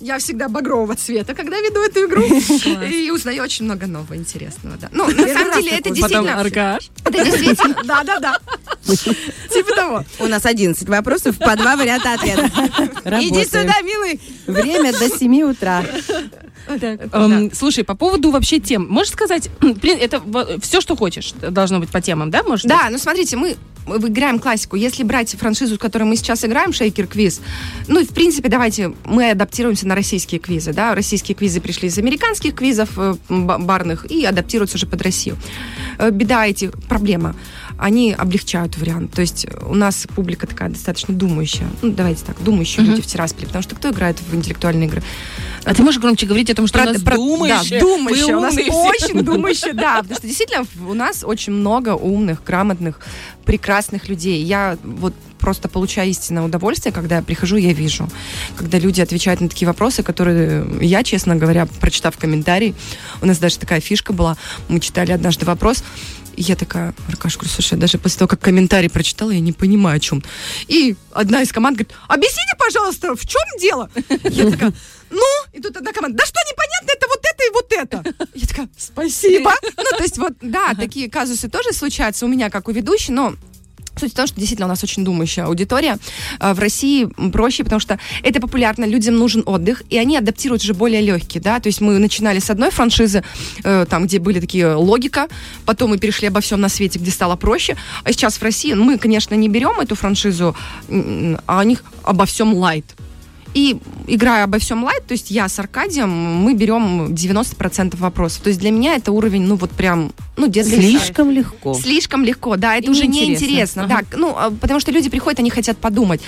я 0.00 0.18
всегда 0.18 0.48
багрового 0.48 0.94
цвета, 0.94 1.34
когда 1.38 1.60
веду 1.60 1.80
эту 1.84 2.06
игру. 2.06 2.22
И 2.88 3.10
узнаю 3.10 3.44
очень 3.44 3.64
много 3.64 3.86
нового 3.86 4.16
интересного. 4.16 4.76
Да. 4.76 4.88
Ну, 4.90 5.08
на 5.08 5.28
самом 5.28 5.62
деле, 5.62 5.78
это 5.78 5.90
Потом 5.90 5.94
действительно... 5.94 6.40
Аркаш. 6.40 6.90
Это 7.04 7.24
действительно... 7.24 7.76
Да, 7.84 8.02
да, 8.02 8.18
да. 8.18 8.38
Типа 8.84 9.74
того. 9.76 10.04
У 10.18 10.26
нас 10.26 10.44
11 10.44 10.88
вопросов, 10.88 11.38
по 11.38 11.54
два 11.56 11.76
варианта 11.76 12.14
ответа. 12.14 12.50
Иди 13.20 13.44
сюда, 13.44 13.80
милый. 13.82 14.20
Время 14.46 14.92
до 14.92 15.08
7 15.08 15.42
утра. 15.42 15.84
Эм, 16.66 17.54
Слушай, 17.54 17.84
по 17.84 17.94
поводу 17.94 18.30
вообще 18.30 18.58
тем, 18.58 18.86
можешь 18.88 19.12
сказать, 19.12 19.48
блин, 19.60 19.98
это 20.00 20.20
все, 20.60 20.80
что 20.80 20.96
хочешь, 20.96 21.32
должно 21.32 21.78
быть 21.78 21.88
по 21.88 22.00
темам, 22.00 22.30
да, 22.30 22.42
может? 22.42 22.66
Да, 22.66 22.88
ну 22.90 22.98
смотрите, 22.98 23.36
мы 23.36 23.56
мы 23.88 23.96
играем 24.08 24.38
классику. 24.38 24.76
Если 24.76 25.02
брать 25.02 25.34
франшизу, 25.34 25.76
с 25.76 25.78
которой 25.78 26.04
мы 26.04 26.16
сейчас 26.16 26.44
играем, 26.44 26.72
Шейкер 26.72 27.06
Квиз, 27.06 27.40
ну, 27.88 28.04
в 28.04 28.08
принципе, 28.08 28.48
давайте 28.48 28.92
мы 29.04 29.30
адаптируемся 29.30 29.86
на 29.86 29.94
российские 29.94 30.40
квизы, 30.40 30.72
да, 30.72 30.94
российские 30.94 31.34
квизы 31.34 31.60
пришли 31.60 31.88
из 31.88 31.98
американских 31.98 32.54
квизов 32.54 32.90
э, 32.96 33.14
ба- 33.28 33.58
барных 33.58 34.10
и 34.10 34.24
адаптируются 34.24 34.76
уже 34.76 34.86
под 34.86 35.02
Россию. 35.02 35.36
Э, 35.98 36.10
Беда 36.10 36.46
эти, 36.46 36.70
проблема, 36.88 37.34
они 37.78 38.12
облегчают 38.12 38.76
вариант. 38.76 39.12
То 39.14 39.20
есть 39.20 39.46
у 39.62 39.74
нас 39.74 40.06
публика 40.14 40.46
такая 40.46 40.68
достаточно 40.68 41.14
думающая. 41.14 41.68
Ну, 41.80 41.92
давайте 41.92 42.24
так, 42.24 42.42
думающие 42.42 42.84
люди 42.84 43.00
в 43.00 43.06
Тирасполе, 43.06 43.46
потому 43.46 43.62
что 43.62 43.76
кто 43.76 43.90
играет 43.90 44.18
в 44.20 44.34
интеллектуальные 44.34 44.88
игры? 44.88 45.02
А 45.64 45.74
ты 45.74 45.82
можешь 45.82 46.00
громче 46.00 46.26
говорить 46.26 46.50
о 46.50 46.54
том, 46.54 46.66
что 46.66 46.80
у 46.82 46.84
нас 46.84 47.00
думающие, 47.00 47.80
Да, 47.80 47.86
думающие. 47.86 48.36
У 48.36 48.40
нас 48.40 48.54
все. 48.54 48.72
очень 48.72 49.22
думающие, 49.24 49.72
да. 49.72 49.98
Потому 49.98 50.16
что 50.16 50.26
действительно 50.26 50.66
у 50.88 50.94
нас 50.94 51.22
очень 51.24 51.52
много 51.52 51.94
умных, 51.94 52.42
грамотных, 52.44 53.00
прекрасных 53.44 54.08
людей. 54.08 54.42
Я 54.42 54.76
вот 54.82 55.14
просто 55.38 55.68
получаю 55.68 56.10
истинное 56.10 56.42
удовольствие, 56.42 56.92
когда 56.92 57.16
я 57.16 57.22
прихожу, 57.22 57.56
я 57.56 57.72
вижу. 57.72 58.08
Когда 58.56 58.78
люди 58.78 59.00
отвечают 59.00 59.40
на 59.40 59.48
такие 59.48 59.66
вопросы, 59.66 60.02
которые 60.02 60.66
я, 60.80 61.02
честно 61.02 61.36
говоря, 61.36 61.66
прочитав 61.80 62.18
комментарий, 62.18 62.74
у 63.22 63.26
нас 63.26 63.38
даже 63.38 63.58
такая 63.58 63.80
фишка 63.80 64.12
была, 64.12 64.36
мы 64.68 64.80
читали 64.80 65.12
однажды 65.12 65.46
вопрос, 65.46 65.84
и 66.38 66.42
я 66.42 66.54
такая, 66.54 66.94
Аркаш, 67.08 67.36
говорю, 67.36 67.50
слушай, 67.50 67.74
я 67.74 67.78
даже 67.80 67.98
после 67.98 68.18
того, 68.20 68.28
как 68.28 68.40
комментарий 68.40 68.88
прочитала, 68.88 69.32
я 69.32 69.40
не 69.40 69.52
понимаю, 69.52 69.96
о 69.96 70.00
чем. 70.00 70.22
И 70.68 70.94
одна 71.12 71.42
из 71.42 71.52
команд 71.52 71.76
говорит, 71.76 71.94
объясните, 72.06 72.54
пожалуйста, 72.56 73.16
в 73.16 73.26
чем 73.26 73.42
дело? 73.60 73.90
Я 74.22 74.50
такая, 74.50 74.72
ну, 75.10 75.26
и 75.52 75.60
тут 75.60 75.76
одна 75.76 75.92
команда, 75.92 76.18
да 76.18 76.24
что 76.24 76.38
непонятно, 76.48 76.90
это 76.94 77.06
вот 77.08 77.20
это 77.24 77.44
и 77.44 77.50
вот 77.52 77.72
это. 77.72 78.28
Я 78.34 78.46
такая, 78.46 78.68
спасибо. 78.78 79.52
Ну, 79.76 79.96
то 79.96 80.02
есть 80.02 80.18
вот, 80.18 80.34
да, 80.40 80.74
такие 80.74 81.10
казусы 81.10 81.48
тоже 81.48 81.72
случаются 81.72 82.26
у 82.26 82.28
меня, 82.28 82.50
как 82.50 82.68
у 82.68 82.72
ведущей, 82.72 83.12
но 83.12 83.34
Суть 83.98 84.12
в 84.12 84.16
том, 84.16 84.26
что 84.26 84.36
действительно 84.36 84.66
у 84.66 84.68
нас 84.68 84.82
очень 84.84 85.04
думающая 85.04 85.44
аудитория. 85.44 85.98
А 86.38 86.54
В 86.54 86.58
России 86.58 87.08
проще, 87.30 87.64
потому 87.64 87.80
что 87.80 87.98
это 88.22 88.40
популярно, 88.40 88.84
людям 88.84 89.16
нужен 89.16 89.42
отдых, 89.46 89.82
и 89.90 89.98
они 89.98 90.16
адаптируют 90.16 90.62
уже 90.62 90.74
более 90.74 91.00
легкие, 91.00 91.42
да, 91.42 91.60
то 91.60 91.68
есть 91.68 91.80
мы 91.80 91.98
начинали 91.98 92.38
с 92.38 92.50
одной 92.50 92.70
франшизы, 92.70 93.22
э, 93.64 93.86
там, 93.88 94.06
где 94.06 94.18
были 94.18 94.40
такие 94.40 94.74
логика, 94.74 95.28
потом 95.66 95.90
мы 95.90 95.98
перешли 95.98 96.28
обо 96.28 96.40
всем 96.40 96.60
на 96.60 96.68
свете, 96.68 96.98
где 96.98 97.10
стало 97.10 97.36
проще, 97.36 97.76
а 98.04 98.12
сейчас 98.12 98.36
в 98.36 98.42
России 98.42 98.72
ну, 98.72 98.84
мы, 98.84 98.98
конечно, 98.98 99.34
не 99.34 99.48
берем 99.48 99.80
эту 99.80 99.94
франшизу, 99.94 100.54
а 101.46 101.58
у 101.58 101.62
них 101.62 101.84
обо 102.02 102.24
всем 102.24 102.54
лайт. 102.54 102.84
И 103.54 103.78
играя 104.06 104.44
обо 104.44 104.58
всем 104.58 104.84
лайт, 104.84 105.06
то 105.06 105.12
есть 105.12 105.30
я 105.30 105.48
с 105.48 105.58
Аркадием, 105.58 106.10
мы 106.10 106.54
берем 106.54 107.06
90% 107.14 107.96
вопросов. 107.96 108.42
То 108.42 108.48
есть 108.48 108.60
для 108.60 108.70
меня 108.70 108.94
это 108.94 109.12
уровень, 109.12 109.42
ну 109.42 109.56
вот 109.56 109.70
прям, 109.70 110.12
ну 110.36 110.48
детский. 110.48 110.76
Слишком 110.76 111.30
легко. 111.30 111.74
Слишком 111.74 112.24
легко, 112.24 112.56
да, 112.56 112.76
это 112.76 112.86
И 112.86 112.90
уже 112.90 113.06
неинтересно. 113.06 113.84
Ага. 113.84 114.00
Да, 114.10 114.16
ну, 114.16 114.34
а, 114.36 114.50
потому 114.50 114.80
что 114.80 114.92
люди 114.92 115.08
приходят, 115.10 115.40
они 115.40 115.50
хотят 115.50 115.78
подумать. 115.78 116.20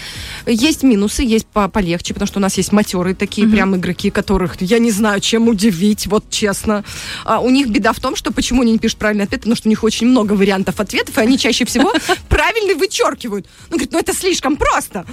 Есть 0.46 0.82
минусы, 0.82 1.22
есть 1.22 1.46
по- 1.46 1.68
полегче, 1.68 2.14
потому 2.14 2.26
что 2.26 2.38
у 2.38 2.42
нас 2.42 2.56
есть 2.56 2.72
матерые 2.72 3.14
такие 3.14 3.46
прям 3.48 3.76
игроки, 3.76 4.10
которых 4.10 4.60
я 4.60 4.78
не 4.78 4.90
знаю, 4.90 5.20
чем 5.20 5.48
удивить, 5.48 6.06
вот 6.06 6.24
честно. 6.30 6.84
А, 7.24 7.40
у 7.40 7.50
них 7.50 7.68
беда 7.68 7.92
в 7.92 8.00
том, 8.00 8.16
что 8.16 8.32
почему 8.32 8.62
они 8.62 8.72
не 8.72 8.78
пишут 8.78 8.98
правильный 8.98 9.24
ответ, 9.24 9.40
потому 9.40 9.56
что 9.56 9.68
у 9.68 9.70
них 9.70 9.84
очень 9.84 10.06
много 10.06 10.32
вариантов 10.32 10.80
ответов, 10.80 11.16
и 11.18 11.20
они 11.20 11.38
чаще 11.38 11.64
всего 11.64 11.92
правильный 12.28 12.74
вычеркивают. 12.74 13.46
Ну, 13.70 13.76
говорит, 13.76 13.92
ну 13.92 13.98
это 13.98 14.12
слишком 14.14 14.56
просто. 14.56 15.06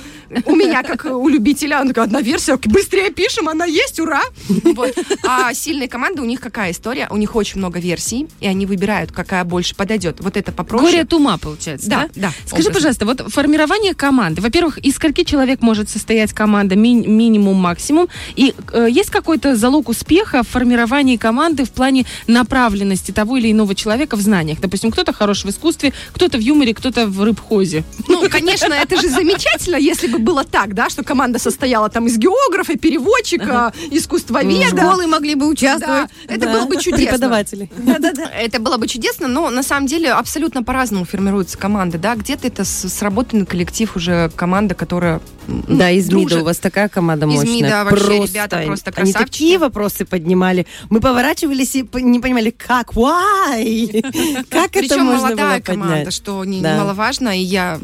У 0.46 0.56
меня, 0.56 0.84
как 0.84 1.06
у 1.06 1.28
любителя, 1.30 1.82
ну, 1.98 2.04
одна 2.04 2.22
версия, 2.22 2.58
быстрее 2.66 3.10
пишем, 3.12 3.50
она 3.50 3.66
есть, 3.66 4.00
ура! 4.00 4.22
Вот. 4.48 4.96
А 5.26 5.54
сильные 5.54 5.88
команды, 5.90 6.22
у 6.22 6.26
них 6.26 6.40
какая 6.40 6.72
история? 6.72 7.08
У 7.10 7.18
них 7.18 7.36
очень 7.36 7.58
много 7.58 7.80
версий, 7.80 8.28
и 8.40 8.48
они 8.48 8.66
выбирают, 8.66 9.12
какая 9.12 9.44
больше 9.44 9.76
подойдет. 9.76 10.18
Вот 10.20 10.38
это 10.38 10.52
попроще. 10.52 10.92
Горе 10.92 11.02
от 11.02 11.14
ума, 11.14 11.38
получается, 11.38 11.90
да? 11.90 12.10
Да, 12.16 12.28
да, 12.28 12.32
Скажи, 12.46 12.70
образно. 12.70 12.74
пожалуйста, 12.74 13.06
вот 13.06 13.34
формирование 13.34 13.94
команды. 13.96 14.42
Во-первых, 14.42 14.78
из 14.80 14.96
скольки 14.96 15.24
человек 15.24 15.62
может 15.62 15.90
состоять 15.90 16.34
команда 16.34 16.76
ми- 16.76 17.06
минимум, 17.08 17.56
максимум? 17.58 18.08
И 18.36 18.54
э, 18.74 18.88
есть 18.90 19.10
какой-то 19.10 19.56
залог 19.56 19.90
успеха 19.90 20.44
в 20.44 20.48
формировании 20.48 21.18
команды 21.18 21.66
в 21.66 21.72
плане 21.72 22.06
направленности 22.28 23.12
того 23.12 23.38
или 23.38 23.52
иного 23.52 23.74
человека 23.76 24.16
в 24.16 24.22
знаниях? 24.22 24.60
Допустим, 24.62 24.92
кто-то 24.92 25.14
хорош 25.14 25.44
в 25.46 25.50
искусстве, 25.50 25.94
кто-то 26.14 26.38
в 26.38 26.42
юморе, 26.42 26.74
кто-то 26.74 27.08
в 27.08 27.24
рыбхозе. 27.24 27.84
Ну, 28.08 28.30
конечно, 28.30 28.74
это 28.74 29.00
же 29.02 29.10
замечательно, 29.10 29.76
если 29.78 30.08
бы 30.08 30.20
было 30.20 30.44
так, 30.44 30.74
да, 30.74 30.90
что 30.90 31.04
команда 31.04 31.40
состояла 31.40 31.87
там 31.90 32.08
из 32.08 32.18
географа, 32.18 32.78
переводчика, 32.78 33.74
искусствоведа. 33.92 34.68
Школы 34.78 35.08
могли 35.08 35.36
бы 35.36 35.42
Да, 35.46 35.48
участвовать. 35.48 36.10
это 36.28 36.46
Да. 36.46 36.54
было 36.54 36.66
бы 36.66 36.76
чудесно. 36.78 36.98
Преподаватели. 37.08 37.70
Это 38.40 38.60
было 38.60 38.78
бы 38.78 38.88
чудесно, 38.88 39.28
но 39.28 39.50
на 39.50 39.64
самом 39.64 39.88
деле 39.88 40.12
абсолютно 40.12 40.64
по-разному 40.64 41.06
формируются 41.06 41.58
команды, 41.58 41.98
да, 41.98 42.16
где-то 42.16 42.48
это 42.48 42.64
сработанный 42.66 43.46
коллектив 43.46 43.96
уже 43.96 44.30
команда, 44.36 44.76
которая 44.76 45.22
м, 45.48 45.64
Да, 45.68 45.90
из 45.92 46.08
МИДа 46.08 46.20
дружит. 46.30 46.42
у 46.42 46.46
вас 46.46 46.58
такая 46.58 46.90
команда 46.90 47.26
Из 47.28 47.34
мощная. 47.36 47.54
МИДа 47.54 47.84
вообще 47.86 48.28
ребята 48.28 48.64
просто 48.66 48.92
Они 48.96 49.12
красавчики. 49.14 49.32
такие 49.32 49.58
вопросы 49.58 50.06
поднимали. 50.06 50.66
Мы 50.90 51.00
поворачивались 51.00 51.76
и 51.76 51.86
не 51.94 52.20
понимали, 52.20 52.50
как, 52.52 52.94
why? 52.94 54.02
Как 54.50 54.76
это 54.76 54.80
Причем 54.80 55.06
можно 55.06 55.28
молодая 55.28 55.58
было 55.60 55.64
команда, 55.66 55.96
поднять? 55.96 56.14
что 56.14 56.44
не- 56.46 56.62
Да. 56.62 56.74
немаловажно, 56.76 57.38
и 57.38 57.42
я 57.42 57.80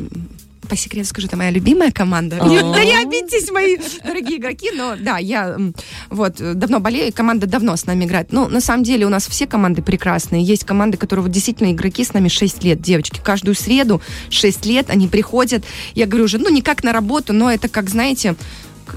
по 0.67 0.75
секрету 0.75 1.09
скажу, 1.09 1.27
это 1.27 1.37
моя 1.37 1.51
любимая 1.51 1.91
команда. 1.91 2.37
О. 2.41 2.47
Не- 2.47 2.59
Да 2.61 2.83
не 2.83 2.95
обидитесь, 3.01 3.51
мои 3.51 3.77
дорогие 4.03 4.37
игроки, 4.37 4.71
но 4.75 4.95
да, 4.99 5.17
я 5.17 5.57
вот 6.09 6.39
э, 6.41 6.53
давно 6.53 6.79
болею, 6.79 7.11
команда 7.13 7.47
давно 7.47 7.75
с 7.75 7.85
нами 7.85 8.05
играет. 8.05 8.31
Но 8.31 8.47
на 8.47 8.61
самом 8.61 8.83
деле 8.83 9.05
у 9.05 9.09
нас 9.09 9.27
все 9.27 9.47
команды 9.47 9.81
прекрасные. 9.81 10.43
Есть 10.43 10.63
команды, 10.65 10.97
которые 10.97 11.23
вот 11.23 11.31
действительно 11.31 11.71
игроки 11.71 12.03
с 12.03 12.13
нами 12.13 12.27
6 12.27 12.63
лет, 12.63 12.81
девочки. 12.81 13.19
Каждую 13.23 13.55
среду 13.55 14.01
6 14.29 14.65
лет 14.65 14.89
они 14.89 15.07
приходят. 15.07 15.63
Я 15.95 16.05
говорю 16.05 16.25
уже, 16.25 16.37
ну 16.37 16.49
не 16.49 16.61
как 16.61 16.83
на 16.83 16.93
работу, 16.93 17.33
но 17.33 17.51
это 17.51 17.67
как, 17.69 17.89
знаете, 17.89 18.35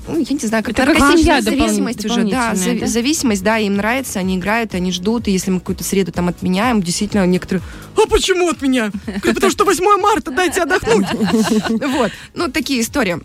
ну, 0.07 0.19
я 0.19 0.35
не 0.35 0.47
знаю, 0.47 0.65
как 0.65 0.79
Это 0.79 0.87
наркотическая 0.87 1.43
семья 1.43 1.43
зависимость 1.43 2.05
уже, 2.05 2.25
да, 2.25 2.55
да? 2.55 2.87
зависимость, 2.87 3.43
да, 3.43 3.59
им 3.59 3.77
нравится, 3.77 4.19
они 4.19 4.37
играют, 4.37 4.75
они 4.75 4.93
ждут, 4.93 5.29
и 5.29 5.33
если 5.33 5.51
мы 5.51 5.61
какую-то 5.61 5.85
среду 5.85 6.13
там 6.13 6.29
отменяем, 6.29 6.83
действительно 6.83 7.27
некоторые, 7.27 7.63
а 7.97 8.07
почему 8.09 8.49
отменяем? 8.49 8.93
Говорю, 9.07 9.35
Потому 9.35 9.51
что 9.51 9.65
8 9.65 10.01
марта, 10.01 10.31
дайте 10.31 10.63
отдохнуть. 10.63 11.07
Вот, 11.97 12.13
ну 12.35 12.51
такие 12.51 12.81
истории. 12.81 13.19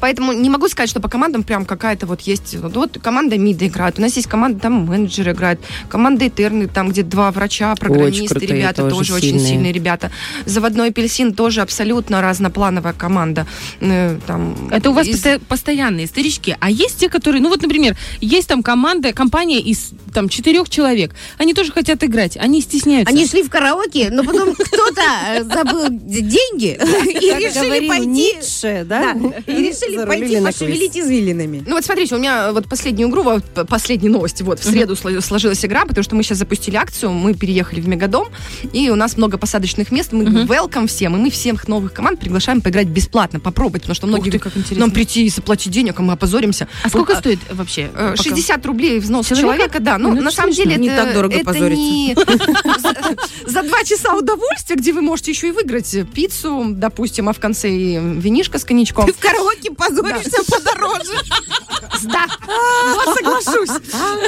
Поэтому 0.00 0.32
не 0.32 0.50
могу 0.50 0.68
сказать, 0.68 0.90
что 0.90 1.00
по 1.00 1.08
командам 1.08 1.42
прям 1.42 1.64
какая-то 1.64 2.06
вот 2.06 2.20
есть. 2.22 2.54
Вот, 2.56 2.74
вот 2.76 2.98
команда 3.02 3.38
МИДа 3.38 3.66
играет, 3.68 3.98
у 3.98 4.02
нас 4.02 4.16
есть 4.16 4.28
команда, 4.28 4.60
там 4.60 4.86
менеджеры 4.86 5.32
играют, 5.32 5.60
команда 5.88 6.26
Этерны, 6.28 6.66
там 6.68 6.90
где 6.90 7.02
два 7.02 7.30
врача, 7.30 7.74
программисты, 7.74 8.26
крутые, 8.28 8.48
ребята 8.58 8.82
тоже 8.82 8.96
тоже, 8.96 9.14
очень 9.14 9.28
сильные. 9.30 9.46
сильные 9.46 9.72
ребята. 9.72 10.10
Заводной 10.44 10.88
апельсин 10.88 11.34
тоже 11.34 11.60
абсолютно 11.62 12.22
разноплановая 12.22 12.92
команда. 12.92 13.46
Э, 13.80 14.18
Там, 14.26 14.68
Это 14.70 14.90
у 14.90 14.92
вас 14.92 15.06
из- 15.06 15.16
посто- 15.22 15.40
постоянные 15.48 16.06
старички. 16.06 16.56
А 16.60 16.70
есть 16.70 16.98
те, 16.98 17.08
которые, 17.08 17.40
ну 17.42 17.48
вот, 17.48 17.62
например, 17.62 17.96
есть 18.20 18.48
там 18.48 18.62
команда, 18.62 19.12
компания 19.12 19.60
из 19.60 19.90
там 20.14 20.28
четырех 20.28 20.68
человек. 20.68 21.14
Они 21.38 21.54
тоже 21.54 21.72
хотят 21.72 22.02
играть, 22.04 22.36
они 22.36 22.60
стесняются. 22.60 23.12
Они 23.14 23.26
шли 23.26 23.42
в 23.42 23.50
караоке, 23.50 24.10
но 24.10 24.24
потом 24.24 24.54
кто-то 24.54 25.02
э, 25.28 25.42
забыл 25.44 25.86
деньги 25.90 26.78
и 26.80 27.34
решили 27.44 27.88
пойти... 27.88 28.06
Ницше, 28.06 28.84
да? 28.88 29.14
Да, 29.14 29.52
и 29.52 29.72
решили 29.82 30.04
пойти 30.04 30.40
пошевелить 30.40 30.96
извилинами. 30.96 31.64
Ну 31.66 31.74
вот 31.74 31.84
смотрите, 31.84 32.14
у 32.14 32.18
меня 32.18 32.52
вот 32.52 32.68
последнюю 32.68 33.08
игру, 33.10 33.22
вот 33.22 33.44
последние 33.68 34.10
новости, 34.10 34.42
вот 34.42 34.60
в 34.60 34.64
среду 34.64 34.94
сло- 34.94 35.20
сложилась 35.20 35.64
игра, 35.64 35.84
потому 35.84 36.02
что 36.04 36.14
мы 36.16 36.22
сейчас 36.22 36.38
запустили 36.38 36.76
акцию, 36.76 37.12
мы 37.12 37.34
переехали 37.34 37.80
в 37.80 37.88
Мегадом, 37.88 38.28
и 38.72 38.90
у 38.90 38.94
нас 38.94 39.16
много 39.16 39.38
посадочных 39.38 39.90
мест, 39.92 40.12
мы 40.12 40.24
welcome 40.24 40.86
всем, 40.86 41.16
и 41.16 41.18
мы 41.18 41.30
всех 41.30 41.68
новых 41.68 41.92
команд 41.92 42.20
приглашаем 42.20 42.60
поиграть 42.60 42.86
бесплатно, 42.88 43.40
попробовать, 43.40 43.82
потому 43.82 43.94
что 43.94 44.06
многие 44.06 44.30
ты, 44.30 44.38
как 44.38 44.56
интересно. 44.56 44.80
нам 44.86 44.90
прийти 44.90 45.26
и 45.26 45.28
заплатить 45.28 45.72
денег, 45.72 45.98
а 45.98 46.02
мы 46.02 46.12
опозоримся. 46.14 46.68
А 46.82 46.88
сколько 46.88 47.10
Вот, 47.10 47.18
стоит 47.18 47.38
вообще? 47.50 47.90
Э, 47.94 48.10
пока? 48.16 48.22
60 48.22 48.66
рублей 48.66 48.98
взнос 49.00 49.26
Человека? 49.28 49.46
человека, 49.56 49.80
да. 49.80 49.98
Ну, 49.98 50.14
Ну, 50.14 50.22
на 50.22 50.30
самом 50.30 50.52
смешно. 50.52 50.70
деле, 50.72 50.82
Не 50.82 50.88
это, 50.88 51.04
так 51.04 51.14
дорого 51.14 51.34
это 51.36 51.58
не 51.58 52.14
за, 53.46 53.62
два 53.62 53.84
часа 53.84 54.14
удовольствия, 54.14 54.76
где 54.76 54.92
вы 54.92 55.02
можете 55.02 55.30
еще 55.32 55.48
и 55.48 55.50
выиграть 55.50 55.96
пиццу, 56.14 56.66
допустим, 56.70 57.28
а 57.28 57.32
в 57.32 57.40
конце 57.40 57.70
и 57.70 57.96
винишко 57.98 58.58
с 58.58 58.64
коньячком. 58.64 59.06
Ты 59.06 59.12
в 59.14 59.18
караоке 59.18 59.65
позоришься 59.70 60.42
подороже. 60.50 61.12
Да, 62.04 62.26
вот 62.46 63.16
соглашусь. 63.16 63.70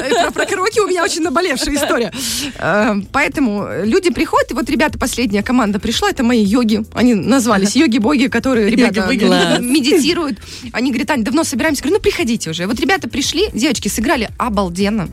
Э, 0.02 0.23
Про, 0.23 0.30
про 0.33 0.47
караоке 0.47 0.80
у 0.80 0.87
меня 0.88 1.04
очень 1.04 1.23
наболевшая 1.23 1.75
история. 1.75 2.12
Э, 2.59 2.95
Поэтому 3.12 3.68
люди 3.85 4.11
приходят, 4.11 4.50
и 4.50 4.54
вот 4.54 4.68
ребята, 4.71 4.99
последняя 4.99 5.42
команда 5.42 5.78
пришла, 5.78 6.11
это 6.11 6.23
мои 6.25 6.42
йоги. 6.42 6.85
Они 6.95 7.14
назвались 7.14 7.76
йоги-боги, 7.76 8.26
которые 8.28 8.71
ребята. 8.71 9.02
Класс. 9.02 9.61
медитируют. 9.61 10.38
Они 10.73 10.90
говорят, 10.90 11.11
Ань, 11.11 11.25
давно 11.25 11.45
собираемся. 11.45 11.83
Говорю, 11.83 11.97
ну 11.99 12.02
приходите 12.02 12.50
уже. 12.50 12.66
Вот 12.66 12.78
ребята 12.80 13.09
пришли, 13.09 13.49
девочки 13.52 13.88
сыграли 13.88 14.30
обалденно. 14.38 15.09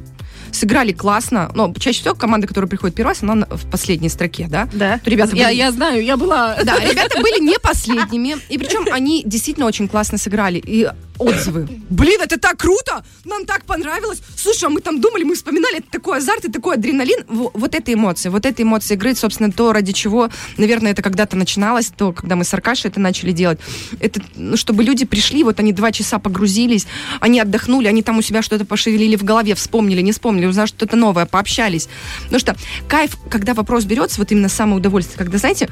Сыграли 0.55 0.93
классно, 0.93 1.51
но 1.53 1.73
чаще 1.77 1.99
всего 1.99 2.15
команда, 2.15 2.47
которая 2.47 2.69
приходит 2.69 2.95
первый 2.95 3.09
раз, 3.09 3.23
она 3.23 3.35
на- 3.35 3.45
в 3.47 3.69
последней 3.69 4.07
строке, 4.07 4.47
да? 4.49 4.69
Да. 4.71 4.99
То 5.03 5.09
ребята 5.09 5.35
я, 5.35 5.47
были- 5.47 5.55
я 5.57 5.71
знаю, 5.73 6.01
я 6.03 6.15
была... 6.15 6.55
Да, 6.63 6.79
ребята 6.79 7.19
были 7.21 7.43
не 7.43 7.59
последними. 7.59 8.37
И 8.47 8.57
причем 8.57 8.85
они 8.91 9.21
действительно 9.25 9.65
очень 9.65 9.89
классно 9.89 10.17
сыграли. 10.17 10.59
И 10.65 10.87
отзывы. 11.17 11.67
Блин, 11.89 12.21
это 12.21 12.37
так 12.39 12.57
круто! 12.57 13.03
Нам 13.25 13.45
так 13.45 13.65
понравилось. 13.65 14.21
Слушай, 14.35 14.65
а 14.65 14.69
мы 14.69 14.81
там 14.81 14.99
думали, 15.01 15.23
мы 15.23 15.35
вспоминали, 15.35 15.77
это 15.77 15.87
такой 15.91 16.17
азарт 16.17 16.45
и 16.45 16.51
такой 16.51 16.75
адреналин. 16.75 17.25
Во- 17.27 17.51
Вот 17.53 17.73
это 17.75 17.93
эмоции, 17.93 18.29
вот 18.29 18.45
это 18.45 18.61
эмоции 18.63 18.93
игры, 18.95 19.15
собственно, 19.15 19.51
то, 19.51 19.73
ради 19.73 19.93
чего, 19.93 20.29
наверное, 20.57 20.91
это 20.91 21.01
когда-то 21.01 21.35
начиналось, 21.37 21.91
то, 21.95 22.11
когда 22.13 22.35
мы 22.35 22.43
с 22.43 22.53
Аркашей 22.53 22.89
это 22.91 22.99
начали 22.99 23.31
делать. 23.31 23.59
Это, 23.99 24.21
ну, 24.35 24.57
чтобы 24.57 24.83
люди 24.83 25.05
пришли, 25.05 25.43
вот 25.43 25.59
они 25.59 25.71
два 25.73 25.91
часа 25.91 26.19
погрузились, 26.19 26.87
они 27.19 27.39
отдохнули, 27.39 27.87
они 27.87 28.03
там 28.03 28.17
у 28.17 28.21
себя 28.21 28.41
что-то 28.41 28.65
пошевелили 28.65 29.15
в 29.15 29.23
голове, 29.23 29.55
вспомнили, 29.55 30.01
не 30.01 30.11
вспомнили, 30.11 30.45
узнали 30.45 30.67
что-то 30.67 30.95
новое, 30.95 31.25
пообщались. 31.25 31.87
Потому 32.23 32.39
что 32.39 32.55
кайф, 32.87 33.17
когда 33.29 33.53
вопрос 33.53 33.85
берется, 33.85 34.19
вот 34.19 34.31
именно 34.31 34.49
самое 34.49 34.77
удовольствие, 34.77 35.17
когда, 35.17 35.37
знаете, 35.37 35.69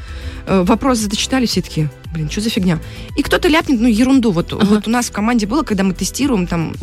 э, 0.47 0.63
вопрос 0.65 0.99
зачитали, 0.99 1.45
все 1.45 1.61
такие, 1.61 1.89
блин, 2.13 2.29
что 2.29 2.41
за 2.41 2.49
фигня? 2.49 2.79
И 3.17 3.23
кто-то 3.23 3.47
ляпнет, 3.47 3.79
ну, 3.79 3.87
ерунду. 3.87 4.31
Вот, 4.31 4.51
вот 4.53 4.87
у 4.87 4.89
нас 4.91 5.07
в 5.07 5.11
команде 5.11 5.45
было, 5.47 5.63
когда 5.63 5.83
мы 5.83 5.93
тестируем, 5.93 6.47
там, 6.47 6.73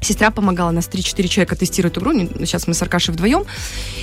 Сестра 0.00 0.30
помогала, 0.30 0.70
нас 0.70 0.88
3-4 0.88 1.26
человека 1.26 1.56
тестируют 1.56 1.98
игру, 1.98 2.12
не- 2.12 2.28
сейчас 2.46 2.68
мы 2.68 2.74
с 2.74 2.80
Аркашей 2.82 3.12
вдвоем. 3.12 3.44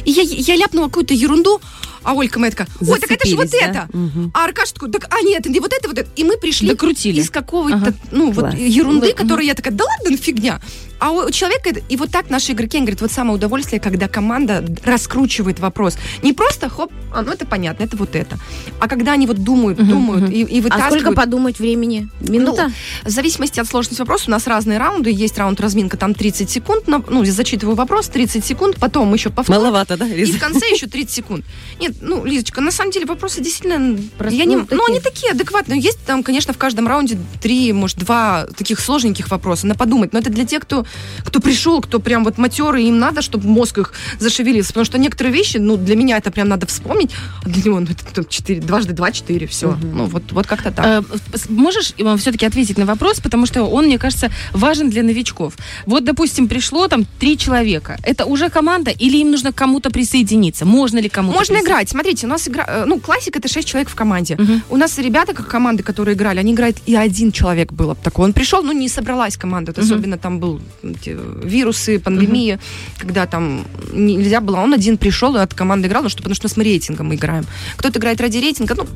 И 0.03 0.11
я, 0.11 0.23
я 0.23 0.55
ляпнула 0.57 0.87
какую-то 0.87 1.13
ерунду, 1.13 1.61
а 2.03 2.13
Олька 2.13 2.37
моя 2.37 2.51
такая, 2.51 2.67
ой, 2.81 2.99
так 2.99 3.09
это 3.11 3.25
же 3.25 3.37
вот 3.37 3.49
да? 3.49 3.57
это. 3.65 3.89
А 4.33 4.43
Аркаша 4.43 4.73
такой, 4.73 4.91
так, 4.91 5.07
а 5.09 5.21
нет, 5.21 5.47
и 5.47 5.57
вот 5.61 5.71
это, 5.71 5.87
вот 5.87 5.97
это. 5.97 6.09
И 6.17 6.25
мы 6.25 6.35
пришли 6.37 6.67
Докрутили. 6.67 7.21
из 7.21 7.29
какого-то, 7.29 7.77
Ага. 7.77 7.93
ну, 8.11 8.29
вот 8.31 8.41
Класс. 8.49 8.55
ерунды, 8.55 9.07
Вы- 9.07 9.13
которую 9.13 9.45
я 9.45 9.53
такая, 9.53 9.73
да 9.73 9.85
ладно, 9.85 10.17
фигня. 10.17 10.59
А 10.99 11.11
у 11.11 11.29
человека, 11.31 11.71
и 11.89 11.97
вот 11.97 12.11
так 12.11 12.29
наши 12.29 12.53
игроки, 12.53 12.77
они 12.77 12.85
говорят, 12.85 13.01
вот 13.01 13.11
самое 13.11 13.35
удовольствие, 13.35 13.79
когда 13.79 14.07
команда 14.07 14.65
раскручивает 14.83 15.59
вопрос. 15.59 15.97
Не 16.23 16.33
просто, 16.33 16.69
хоп, 16.69 16.91
а, 17.13 17.21
ну, 17.21 17.31
это 17.31 17.45
понятно, 17.45 17.83
это 17.83 17.97
вот 17.97 18.15
это. 18.15 18.37
А 18.79 18.87
когда 18.87 19.13
они 19.13 19.27
вот 19.27 19.43
думают, 19.43 19.77
думают 19.85 20.29
и, 20.31 20.41
и 20.41 20.59
А 20.59 20.63
вытаскивают. 20.63 21.01
сколько 21.01 21.15
подумать 21.15 21.59
времени? 21.59 22.09
Минута? 22.21 22.67
Ну, 23.03 23.09
в 23.09 23.13
зависимости 23.13 23.59
от 23.59 23.67
сложности 23.67 23.99
вопроса 24.01 24.25
у 24.27 24.31
нас 24.31 24.47
разные 24.47 24.77
раунды. 24.77 25.11
Есть 25.11 25.37
раунд 25.37 25.59
разминка, 25.59 25.97
там 25.97 26.13
30 26.13 26.49
секунд. 26.49 26.87
на- 26.87 27.03
ну, 27.09 27.23
я 27.23 27.31
зачитываю 27.31 27.75
вопрос, 27.75 28.07
30 28.07 28.45
секунд, 28.45 28.77
потом 28.79 29.13
еще 29.13 29.29
повтор. 29.29 29.55
Маловато, 29.57 29.97
да, 29.97 30.07
И 30.07 30.13
Лиза? 30.15 30.37
в 30.37 30.39
конце 30.39 30.65
еще 30.67 30.87
30 30.87 31.11
секунд. 31.13 31.45
Нет, 31.79 31.95
ну, 32.01 32.23
Лизочка, 32.25 32.61
на 32.61 32.71
самом 32.71 32.91
деле 32.91 33.05
вопросы 33.05 33.41
действительно... 33.41 33.99
Просто, 34.17 34.35
я 34.35 34.45
не, 34.45 34.55
ну, 34.57 34.65
ну, 34.71 34.85
они 34.87 34.99
такие. 34.99 35.15
такие 35.15 35.31
адекватные. 35.33 35.79
Есть 35.79 35.99
там, 36.05 36.23
конечно, 36.23 36.53
в 36.53 36.57
каждом 36.57 36.87
раунде 36.87 37.17
три, 37.41 37.71
может, 37.73 37.97
два 37.97 38.47
таких 38.57 38.79
сложненьких 38.79 39.29
вопроса. 39.29 39.67
На 39.67 39.75
подумать. 39.75 40.13
Но 40.13 40.19
это 40.19 40.29
для 40.29 40.45
тех, 40.45 40.61
кто, 40.63 40.84
кто 41.23 41.39
пришел, 41.39 41.81
кто 41.81 41.99
прям 41.99 42.23
вот 42.23 42.37
матерый, 42.37 42.85
им 42.85 42.99
надо, 42.99 43.21
чтобы 43.21 43.47
мозг 43.47 43.77
их 43.77 43.93
зашевелился. 44.19 44.69
Потому 44.69 44.85
что 44.85 44.97
некоторые 44.97 45.33
вещи, 45.33 45.57
ну, 45.57 45.77
для 45.77 45.95
меня 45.95 46.17
это 46.17 46.31
прям 46.31 46.47
надо 46.47 46.65
вспомнить. 46.67 47.11
А 47.43 47.49
для 47.49 47.63
него, 47.63 47.79
ну, 47.79 47.87
это 47.87 48.05
там, 48.13 48.25
четыре, 48.29 48.61
дважды 48.61 48.93
два, 48.93 49.11
четыре, 49.11 49.47
все. 49.47 49.77
Ну, 49.81 50.05
вот, 50.05 50.31
вот 50.31 50.47
как-то 50.47 50.71
так. 50.71 50.85
Э, 50.85 51.37
с- 51.37 51.49
Можешь 51.49 51.93
все-таки 52.19 52.45
ответить 52.45 52.77
на 52.77 52.85
вопрос, 52.85 53.19
потому 53.19 53.45
что 53.45 53.63
он, 53.63 53.85
мне 53.85 53.97
кажется, 53.97 54.29
важен 54.51 54.89
для 54.89 55.03
новичков. 55.03 55.53
Вот, 55.85 56.03
допустим, 56.03 56.47
пришло 56.47 56.87
там 56.87 57.05
три 57.19 57.37
человека. 57.37 57.97
Это 58.03 58.25
уже 58.25 58.49
команда 58.49 58.91
или 58.91 59.17
им 59.17 59.31
нужно 59.31 59.51
к 59.51 59.55
кому-то 59.55 59.89
присоединиться? 59.89 60.65
Можно 60.65 60.99
ли 60.99 61.09
кому-то 61.09 61.37
Можно 61.37 61.57
играть. 61.61 61.89
Смотрите, 61.89 62.25
у 62.27 62.29
нас 62.29 62.47
игра... 62.47 62.65
э, 62.67 62.85
Ну, 62.85 62.99
классика 62.99 63.39
это 63.39 63.47
6 63.47 63.67
человек 63.67 63.89
в 63.89 63.95
команде. 63.95 64.35
Мгм. 64.39 64.61
У 64.69 64.77
нас 64.77 64.97
ребята, 64.99 65.33
как 65.33 65.47
команды, 65.47 65.83
которые 65.83 66.15
играли, 66.15 66.39
они 66.39 66.53
играют, 66.53 66.77
и 66.85 66.95
один 66.95 67.31
человек 67.31 67.71
был 67.73 67.95
такой. 67.95 68.25
Он 68.25 68.33
пришел, 68.33 68.61
ну, 68.63 68.71
не 68.73 68.89
собралась 68.89 69.37
команда. 69.37 69.71
Вот 69.75 69.77
Мгм. 69.83 69.85
Особенно 69.93 70.17
там 70.17 70.39
был 70.39 70.59
вирусы, 70.93 71.99
пандемия, 71.99 72.59
когда 72.97 73.25
там 73.25 73.65
нельзя 73.91 74.41
было. 74.41 74.57
Он 74.57 74.73
один 74.73 74.97
пришел 74.97 75.35
и 75.35 75.39
от 75.39 75.53
команды 75.53 75.87
играл, 75.87 76.03
ну, 76.03 76.09
что, 76.09 76.19
потому 76.19 76.35
что 76.35 76.45
мы 76.45 76.49
с 76.49 76.57
рейтингом 76.57 77.13
играем. 77.13 77.45
Кто-то 77.77 77.99
играет 77.99 78.21
ради 78.21 78.37
рейтинга, 78.37 78.75
ну, 78.75 78.87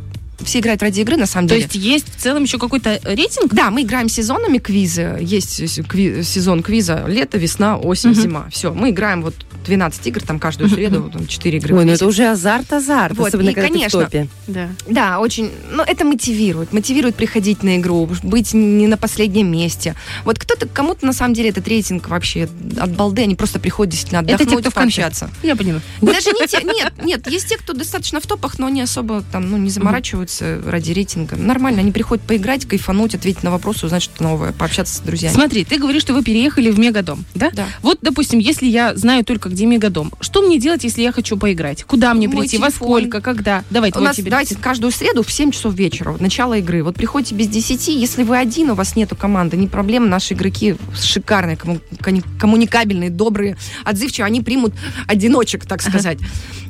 все 0.43 0.59
играют 0.59 0.81
ради 0.81 1.01
игры, 1.01 1.17
на 1.17 1.25
самом 1.25 1.47
То 1.47 1.55
деле. 1.55 1.63
есть 1.71 1.75
есть 1.75 2.15
в 2.15 2.21
целом 2.21 2.43
еще 2.43 2.57
какой-то 2.57 2.99
рейтинг? 3.03 3.53
Да, 3.53 3.69
мы 3.71 3.81
играем 3.83 4.09
сезонами 4.09 4.57
квизы. 4.57 5.17
Есть 5.21 5.59
с- 5.67 5.79
кви- 5.79 6.23
сезон 6.23 6.63
квиза 6.63 7.05
лето, 7.07 7.37
весна, 7.37 7.77
осень, 7.77 8.11
Мгм. 8.11 8.21
зима. 8.21 8.47
Все, 8.51 8.73
мы 8.73 8.89
играем 8.91 9.21
вот 9.21 9.35
12 9.65 10.07
игр, 10.07 10.21
там 10.21 10.39
каждую 10.39 10.69
среду, 10.69 11.09
там 11.11 11.27
4 11.27 11.57
игры. 11.57 11.75
Ой, 11.77 11.85
ну 11.85 11.91
это 11.91 12.05
уже 12.07 12.27
азарт-азарт, 12.27 13.17
Вот, 13.17 13.27
особенно 13.27 13.49
и, 13.49 13.53
когда 13.53 13.67
конечно, 13.67 13.99
ты 13.99 14.05
в 14.05 14.09
топе. 14.09 14.27
Да. 14.47 14.69
Да, 14.87 15.19
очень. 15.19 15.51
Ну, 15.71 15.83
это 15.83 16.05
мотивирует. 16.05 16.71
Мотивирует 16.73 17.15
приходить 17.15 17.61
на 17.63 17.77
игру, 17.77 18.09
быть 18.23 18.53
не 18.53 18.87
на 18.87 18.97
последнем 18.97 19.51
месте. 19.51 19.95
Вот 20.25 20.39
кто-то, 20.39 20.67
кому-то 20.67 21.05
на 21.05 21.13
самом 21.13 21.33
деле 21.33 21.49
этот 21.49 21.67
рейтинг 21.67 22.07
вообще 22.09 22.49
от 22.79 22.91
балды, 22.95 23.23
они 23.23 23.35
просто 23.35 23.59
приходят 23.59 23.91
действительно 23.91 24.19
Это 24.19 24.29
те, 24.29 24.33
отдохнуть, 24.35 24.61
кто 24.61 24.71
в 24.71 24.73
конце. 24.73 25.01
пообщаться. 25.01 25.29
Я 25.43 25.55
поняла. 25.55 25.81
Даже 26.01 26.31
не 26.31 26.47
те, 26.47 26.63
нет, 26.63 26.93
нет, 27.03 27.29
есть 27.29 27.47
те, 27.49 27.57
кто 27.57 27.73
достаточно 27.73 28.19
в 28.21 28.25
топах, 28.25 28.57
но 28.59 28.67
они 28.67 28.81
особо 28.81 29.23
там, 29.31 29.49
ну, 29.49 29.57
не 29.57 29.69
заморачиваются 29.69 30.28
ради 30.39 30.91
рейтинга. 30.91 31.35
Нормально, 31.35 31.81
они 31.81 31.91
приходят 31.91 32.23
поиграть, 32.25 32.65
кайфануть, 32.65 33.15
ответить 33.15 33.43
на 33.43 33.51
вопросы, 33.51 33.85
узнать 33.85 34.03
что-то 34.03 34.23
новое, 34.23 34.51
пообщаться 34.51 34.95
с 34.95 34.99
друзьями. 34.99 35.33
Смотри, 35.33 35.65
ты 35.65 35.77
говоришь, 35.77 36.01
что 36.03 36.13
вы 36.13 36.23
переехали 36.23 36.69
в 36.71 36.79
Мегадом, 36.79 37.25
да? 37.35 37.49
Да. 37.51 37.65
Вот, 37.81 37.99
допустим, 38.01 38.39
если 38.39 38.67
я 38.67 38.95
знаю 38.95 39.23
только, 39.25 39.49
где 39.49 39.65
Мегадом, 39.65 40.11
что 40.21 40.41
мне 40.41 40.59
делать, 40.59 40.83
если 40.83 41.01
я 41.01 41.11
хочу 41.11 41.37
поиграть? 41.37 41.83
Куда 41.83 42.13
мне 42.13 42.27
Мой 42.27 42.37
прийти? 42.37 42.57
Во 42.57 42.69
сколько? 42.69 43.21
Когда? 43.21 43.63
Давай, 43.69 43.91
У 43.95 43.99
нас, 43.99 44.15
тебе. 44.17 44.29
давайте, 44.29 44.55
каждую 44.55 44.91
среду 44.91 45.23
в 45.23 45.31
7 45.31 45.51
часов 45.51 45.73
вечера, 45.73 46.11
вот 46.11 46.21
начало 46.21 46.57
игры. 46.59 46.83
Вот 46.83 46.95
приходите 46.95 47.35
без 47.35 47.47
10, 47.47 47.87
если 47.89 48.23
вы 48.23 48.37
один, 48.37 48.69
у 48.71 48.75
вас 48.75 48.95
нету 48.95 49.15
команды, 49.15 49.57
не 49.57 49.67
проблема, 49.67 50.07
наши 50.07 50.33
игроки 50.35 50.75
шикарные, 51.01 51.57
кони- 51.57 52.23
коммуникабельные, 52.39 53.09
добрые, 53.09 53.57
отзывчивые, 53.83 54.27
они 54.27 54.41
примут 54.41 54.73
одиночек, 55.07 55.65
так 55.65 55.81
сказать. 55.81 56.19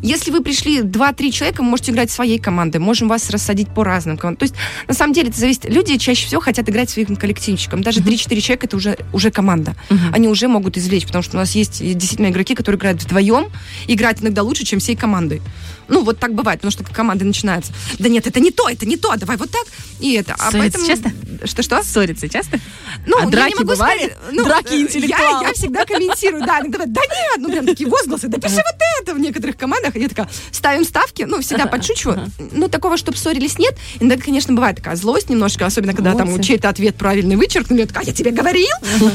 Если 0.02 0.32
вы 0.32 0.42
пришли 0.42 0.80
2-3 0.82 1.32
человека, 1.32 1.62
вы 1.62 1.68
можете 1.70 1.92
играть 1.92 2.10
своей 2.10 2.40
командой, 2.40 2.78
можем 2.78 3.08
вас 3.10 3.30
рассадить 3.30 3.49
по 3.70 3.84
разным 3.84 4.18
командам. 4.18 4.40
То 4.40 4.44
есть, 4.44 4.56
на 4.88 4.94
самом 4.94 5.14
деле, 5.14 5.30
это 5.30 5.40
зависит. 5.40 5.66
Люди 5.66 5.98
чаще 5.98 6.28
всего 6.28 6.40
хотят 6.40 6.70
играть 6.70 6.90
своим 6.90 7.16
коллективчиком. 7.18 7.82
Даже 7.84 8.00
3-4 8.00 8.40
человека 8.40 8.68
это 8.68 8.78
уже, 8.78 8.98
уже 9.12 9.32
команда. 9.32 9.76
Они 10.14 10.28
уже 10.28 10.48
могут 10.48 10.78
извлечь, 10.78 11.06
потому 11.06 11.24
что 11.24 11.36
у 11.38 11.40
нас 11.40 11.56
есть 11.56 11.80
действительно 11.80 12.30
игроки, 12.30 12.56
которые 12.56 12.70
которые 12.70 12.78
играют 12.78 13.02
вдвоем, 13.02 13.50
играть 13.88 14.22
иногда 14.22 14.44
лучше, 14.44 14.64
чем 14.64 14.80
всей 14.80 14.96
командой. 14.96 15.42
Ну, 15.90 16.04
вот 16.04 16.20
так 16.20 16.34
бывает, 16.34 16.62
потому 16.62 16.72
что 16.72 16.84
команда 16.84 17.26
начинается. 17.26 17.74
Да 17.98 18.10
нет, 18.10 18.28
это 18.28 18.40
не 18.40 18.52
то, 18.52 18.70
это 18.70 18.86
не 18.86 18.98
то, 18.98 19.16
давай 19.18 19.38
вот 19.38 19.50
так. 19.52 19.66
И 20.00 20.14
это. 20.14 20.36
А 20.40 20.52
Ссориться 20.52 20.80
поэтому... 20.80 20.88
часто? 20.88 21.12
Что-что? 21.48 21.84
Ссориться 21.84 22.30
часто? 22.30 22.60
Ну, 23.06 23.18
А 23.18 23.20
я 23.22 23.26
не 23.26 23.32
драки 23.32 23.54
могу 23.56 23.68
бывали? 23.68 23.98
сказать, 23.98 24.18
ну, 24.32 24.44
Драки 24.46 24.74
интеллектуалов? 24.76 25.42
Я, 25.42 25.48
я 25.50 25.54
всегда 25.54 25.86
комментирую, 25.86 26.46
да, 26.46 26.60
иногда, 26.60 26.86
да 26.86 27.02
нет, 27.02 27.38
ну 27.40 27.50
прям 27.50 27.66
такие 27.66 27.90
возгласы, 27.90 28.28
да 28.28 28.38
пиши 28.40 28.56
вот 28.56 28.76
это 29.02 29.14
в 29.14 29.20
некоторых 29.20 29.58
командах. 29.58 29.96
И 29.96 30.00
я 30.00 30.10
такая, 30.10 30.30
ставим 30.52 30.84
ставки, 30.84 31.24
ну, 31.24 31.42
всегда 31.42 31.66
подшучиваю. 31.66 32.32
Ну, 32.52 32.68
такого, 32.70 32.98
чтобы 32.98 33.18
ссорились, 33.18 33.58
нет. 33.58 33.76
Иногда, 34.00 34.24
конечно, 34.24 34.54
бывает 34.54 34.78
такая 34.78 34.96
злость 34.96 35.30
немножко, 35.30 35.66
особенно 35.66 35.94
когда 35.94 36.14
там 36.14 36.42
чей-то 36.42 36.70
ответ 36.70 36.96
правильный 36.96 37.36
вычеркнули, 37.36 37.82
я 37.82 37.88
такая, 37.88 38.06
я 38.06 38.14
тебе 38.14 38.32
говорил. 38.32 38.70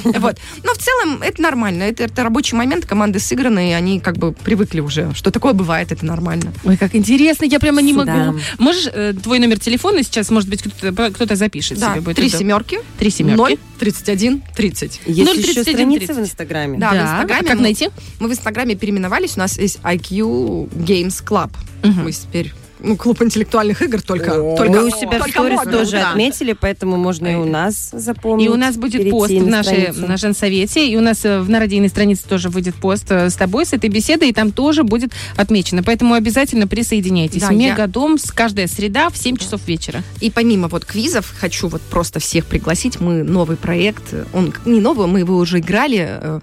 Вот. 0.04 0.38
Но 0.62 0.72
в 0.72 0.78
целом 0.78 1.22
это 1.22 1.40
нормально, 1.42 1.84
это, 1.84 2.04
это 2.04 2.22
рабочий 2.22 2.56
момент, 2.56 2.86
команды 2.86 3.18
сыграны, 3.18 3.70
и 3.70 3.72
они 3.72 4.00
как 4.00 4.16
бы 4.16 4.32
привыкли 4.32 4.80
уже, 4.80 5.12
что 5.14 5.30
такое 5.30 5.52
бывает, 5.52 5.92
это 5.92 6.04
нормально. 6.04 6.52
Ой, 6.64 6.76
как 6.76 6.94
интересно, 6.94 7.44
я 7.44 7.60
прямо 7.60 7.82
не 7.82 7.92
Да. 7.92 8.04
могу. 8.26 8.38
Можешь 8.58 8.86
э, 8.92 9.12
твой 9.22 9.38
номер 9.38 9.58
телефона 9.58 10.02
сейчас, 10.02 10.30
может 10.30 10.48
быть, 10.48 10.62
кто-то, 10.62 11.10
кто-то 11.10 11.36
запишет 11.36 11.78
Да, 11.78 11.92
себе 11.92 12.00
будет. 12.00 12.16
три 12.16 12.28
это. 12.28 12.38
семерки, 12.38 12.78
Три 12.98 13.10
семерки. 13.10 13.36
0, 13.36 13.58
31, 13.78 14.42
30. 14.56 15.00
Есть 15.06 15.30
0,31, 15.30 15.38
еще 15.50 15.62
страница 15.62 16.06
30. 16.06 16.16
в 16.16 16.20
Инстаграме. 16.20 16.78
Да, 16.78 16.88
в 16.90 16.92
Да, 16.94 17.02
Инстаграме 17.02 17.48
как 17.48 17.56
мы- 17.56 17.62
найти? 17.62 17.88
Мы 18.20 18.28
в 18.28 18.32
Инстаграме 18.32 18.74
переименовались, 18.76 19.36
у 19.36 19.40
нас 19.40 19.58
есть 19.58 19.78
IQ 19.82 20.68
Games 20.70 21.22
Club. 21.24 21.50
Мы 21.82 22.12
теперь, 22.12 22.52
ну, 22.84 22.96
клуб 22.96 23.22
интеллектуальных 23.22 23.80
игр 23.82 24.00
только, 24.02 24.30
только 24.56 24.70
Мы 24.80 24.84
у 24.86 24.90
себя 24.90 25.18
в 25.18 25.18
только 25.18 25.30
сторис 25.30 25.56
модно, 25.56 25.72
тоже 25.72 25.92
да. 25.92 26.10
отметили, 26.10 26.52
поэтому 26.52 26.96
можно 26.96 27.28
и 27.28 27.34
у 27.34 27.44
нас 27.44 27.90
запомнить. 27.92 28.46
И 28.46 28.48
у 28.48 28.56
нас 28.56 28.76
будет 28.76 29.10
пост 29.10 29.32
в 29.32 29.44
на 29.44 29.58
нашей, 29.58 29.82
страницу. 29.82 30.06
на 30.06 30.16
женсовете, 30.16 30.88
и 30.88 30.96
у 30.96 31.00
нас 31.00 31.24
э, 31.24 31.40
в 31.40 31.48
народейной 31.48 31.88
странице 31.88 32.24
тоже 32.28 32.48
выйдет 32.48 32.74
пост 32.74 33.06
э, 33.10 33.30
с 33.30 33.34
тобой, 33.34 33.66
с 33.66 33.72
этой 33.72 33.88
беседой, 33.90 34.28
и 34.28 34.32
там 34.32 34.52
тоже 34.52 34.82
будет 34.82 35.12
отмечено. 35.36 35.82
Поэтому 35.82 36.14
обязательно 36.14 36.66
присоединяйтесь. 36.66 37.42
Да, 37.42 37.50
я- 37.50 37.72
Мегадом 37.72 38.18
с 38.18 38.30
каждая 38.30 38.66
среда 38.66 39.08
в 39.10 39.16
7 39.16 39.36
часов 39.36 39.60
вечера. 39.66 40.02
И 40.20 40.30
помимо 40.30 40.68
вот 40.68 40.84
квизов, 40.84 41.32
хочу 41.38 41.68
вот 41.68 41.82
просто 41.82 42.20
всех 42.20 42.46
пригласить. 42.46 43.00
Мы 43.00 43.22
новый 43.22 43.56
проект, 43.56 44.14
он 44.32 44.52
не 44.64 44.80
новый, 44.80 45.06
мы 45.06 45.20
его 45.20 45.36
уже 45.36 45.60
играли. 45.60 46.40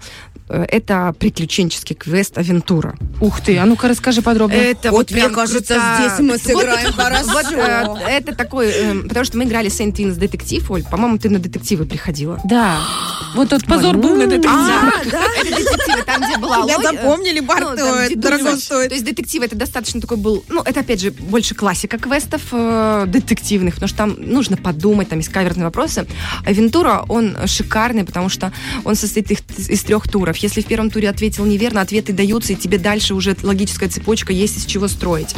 Э, 0.52 0.64
Это 0.68 1.14
приключенческий 1.18 1.94
квест 1.96 2.36
«Авентура». 2.38 2.94
Ух 3.20 3.40
ты, 3.40 3.58
а 3.58 3.64
ну-ка 3.66 3.88
расскажи 3.88 4.22
подробно. 4.22 4.54
Это 4.54 4.90
Вот 4.90 5.10
мне 5.10 5.22
прям 5.22 5.34
кажется, 5.34 5.74
круто. 5.74 5.96
здесь 5.98 6.18
мы 6.20 6.32
Вот- 6.32 6.42
сыграем 6.42 6.92
хорошо. 6.92 7.32
Вот 7.32 7.98
э, 8.00 8.04
это 8.08 8.34
такой, 8.34 8.68
э, 8.70 8.94
потому 9.08 9.24
что 9.24 9.38
мы 9.38 9.44
играли 9.44 9.68
Saint 9.70 9.92
Twins 9.92 10.14
детектив, 10.14 10.70
Оль, 10.70 10.84
по-моему, 10.84 11.18
ты 11.18 11.28
на 11.30 11.38
детективы 11.38 11.84
приходила. 11.86 12.40
Да. 12.44 12.78
Вот 13.34 13.48
тот 13.48 13.64
позор 13.64 13.96
был 13.96 14.14
на 14.16 14.26
детективе. 14.26 14.50
А, 14.52 14.92
да? 15.10 15.20
Это 15.40 15.50
детективы, 15.56 16.02
там, 16.04 16.22
где 16.22 16.36
была 16.38 16.58
Лоли- 16.64 16.82
запомнили, 16.82 17.40
Ну, 17.40 17.76
дедуля. 18.08 18.16
дорого 18.38 18.56
стоит. 18.56 18.88
То 18.90 18.94
есть 18.94 19.04
детектив 19.06 19.42
это 19.42 19.56
достаточно 19.56 20.00
такой 20.00 20.16
был, 20.18 20.44
ну, 20.48 20.60
это 20.62 20.80
опять 20.80 21.00
же 21.00 21.10
больше 21.10 21.54
классика 21.54 21.98
квестов 21.98 22.42
детективных, 23.06 23.74
потому 23.74 23.88
что 23.88 23.96
там 23.98 24.14
нужно 24.18 24.56
подумать, 24.56 25.08
там 25.08 25.18
есть 25.18 25.30
каверзные 25.30 25.64
вопросы. 25.64 26.06
Авентура, 26.44 27.04
он 27.08 27.36
шикарный, 27.46 28.04
потому 28.04 28.28
что 28.28 28.52
он 28.84 28.94
состоит 28.96 29.30
из 29.30 29.82
трех 29.84 30.08
туров. 30.08 30.36
Если 30.42 30.60
в 30.60 30.66
первом 30.66 30.90
туре 30.90 31.08
ответил 31.08 31.44
неверно, 31.44 31.80
ответы 31.80 32.12
даются, 32.12 32.52
и 32.52 32.56
тебе 32.56 32.78
дальше 32.78 33.14
уже 33.14 33.36
логическая 33.42 33.88
цепочка 33.88 34.32
есть 34.32 34.56
из 34.58 34.64
чего 34.66 34.88
строить. 34.88 35.34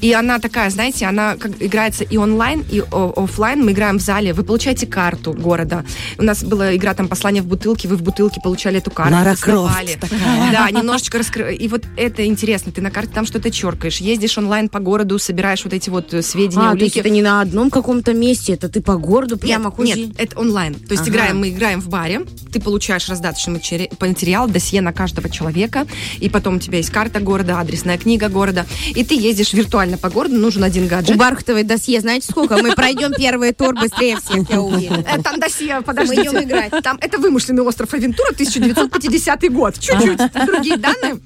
И 0.00 0.12
она 0.12 0.38
такая, 0.38 0.70
знаете, 0.70 1.06
она 1.06 1.36
как 1.36 1.52
играется 1.60 2.04
и 2.04 2.16
онлайн, 2.16 2.64
и 2.70 2.80
о- 2.80 3.12
оффлайн. 3.24 3.64
Мы 3.64 3.72
играем 3.72 3.98
в 3.98 4.02
зале, 4.02 4.32
вы 4.32 4.42
получаете 4.44 4.86
карту 4.86 5.32
города. 5.32 5.84
У 6.18 6.22
нас 6.22 6.42
была 6.44 6.74
игра 6.76 6.94
там 6.94 7.08
«Послание 7.08 7.42
в 7.42 7.46
бутылке», 7.46 7.88
вы 7.88 7.96
в 7.96 8.02
бутылке 8.02 8.40
получали 8.42 8.78
эту 8.78 8.90
карту. 8.90 9.14
Лара. 9.14 9.36
Крофт 9.40 10.00
такая. 10.00 10.18
Да, 10.52 10.70
немножечко 10.70 11.18
раскрываю. 11.18 11.56
И 11.58 11.68
вот 11.68 11.84
это 11.96 12.24
интересно. 12.26 12.70
Ты 12.72 12.80
на 12.82 12.90
карте 12.90 13.12
там 13.14 13.26
что-то 13.26 13.50
черкаешь, 13.50 13.98
ездишь 13.98 14.36
онлайн 14.38 14.68
по 14.68 14.78
городу, 14.80 15.18
собираешь 15.18 15.64
вот 15.64 15.72
эти 15.72 15.90
вот 15.90 16.12
э, 16.14 16.22
сведения, 16.22 16.68
А, 16.70 16.76
то 16.76 16.84
есть 16.84 16.96
улики. 16.96 16.98
это 17.00 17.10
не 17.10 17.22
на 17.22 17.40
одном 17.40 17.70
каком-то 17.70 18.12
месте, 18.14 18.52
это 18.54 18.68
ты 18.68 18.80
по 18.80 18.96
городу 18.96 19.36
прямо 19.36 19.66
нет, 19.66 19.74
ходишь? 19.74 19.96
нет, 19.96 20.10
это 20.18 20.38
онлайн. 20.38 20.74
То 20.74 20.92
есть 20.92 21.02
Ага. 21.02 21.10
играем, 21.10 21.38
мы 21.38 21.48
играем 21.50 21.80
в 21.80 21.88
баре, 21.88 22.22
ты 22.52 22.60
получаешь 22.60 23.08
раздаточный 23.08 23.54
матери- 23.54 23.90
материал, 24.14 24.46
досье 24.48 24.80
на 24.80 24.92
каждого 24.92 25.28
человека, 25.28 25.86
и 26.20 26.28
потом 26.28 26.56
у 26.56 26.58
тебя 26.60 26.78
есть 26.78 26.90
карта 26.90 27.18
города, 27.18 27.58
адресная 27.58 27.98
книга 27.98 28.28
города, 28.28 28.64
и 28.94 29.02
ты 29.04 29.14
ездишь 29.16 29.52
виртуально 29.52 29.98
по 29.98 30.08
городу, 30.08 30.36
нужен 30.36 30.62
один 30.62 30.84
У 30.84 30.88
гаджет. 30.88 31.16
Бархатовой 31.16 31.64
досье, 31.64 32.00
знаете 32.00 32.28
сколько? 32.30 32.56
Мы 32.58 32.72
пройдем 32.74 33.12
первый 33.12 33.52
тур 33.52 33.74
быстрее 33.74 34.16
всех, 34.18 34.48
я 34.50 34.60
уверена. 34.60 35.04
Э, 35.08 35.20
Там 35.20 35.40
досье, 35.40 35.80
подождите. 35.84 36.22
идем 36.22 36.38
играть. 36.44 36.72
Там 36.82 36.96
это 37.00 37.18
вымышленный 37.18 37.62
остров 37.64 37.92
Авентура, 37.92 38.30
1950 38.30 39.52
год. 39.52 39.74
Чуть-чуть 39.78 40.20
другие 40.46 40.76
данные. 40.76 41.18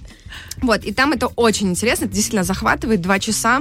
Вот, 0.62 0.84
и 0.84 0.92
там 0.92 1.12
это 1.12 1.28
очень 1.28 1.68
интересно, 1.70 2.04
это 2.06 2.14
действительно 2.14 2.44
захватывает 2.44 3.00
два 3.00 3.18
часа, 3.18 3.60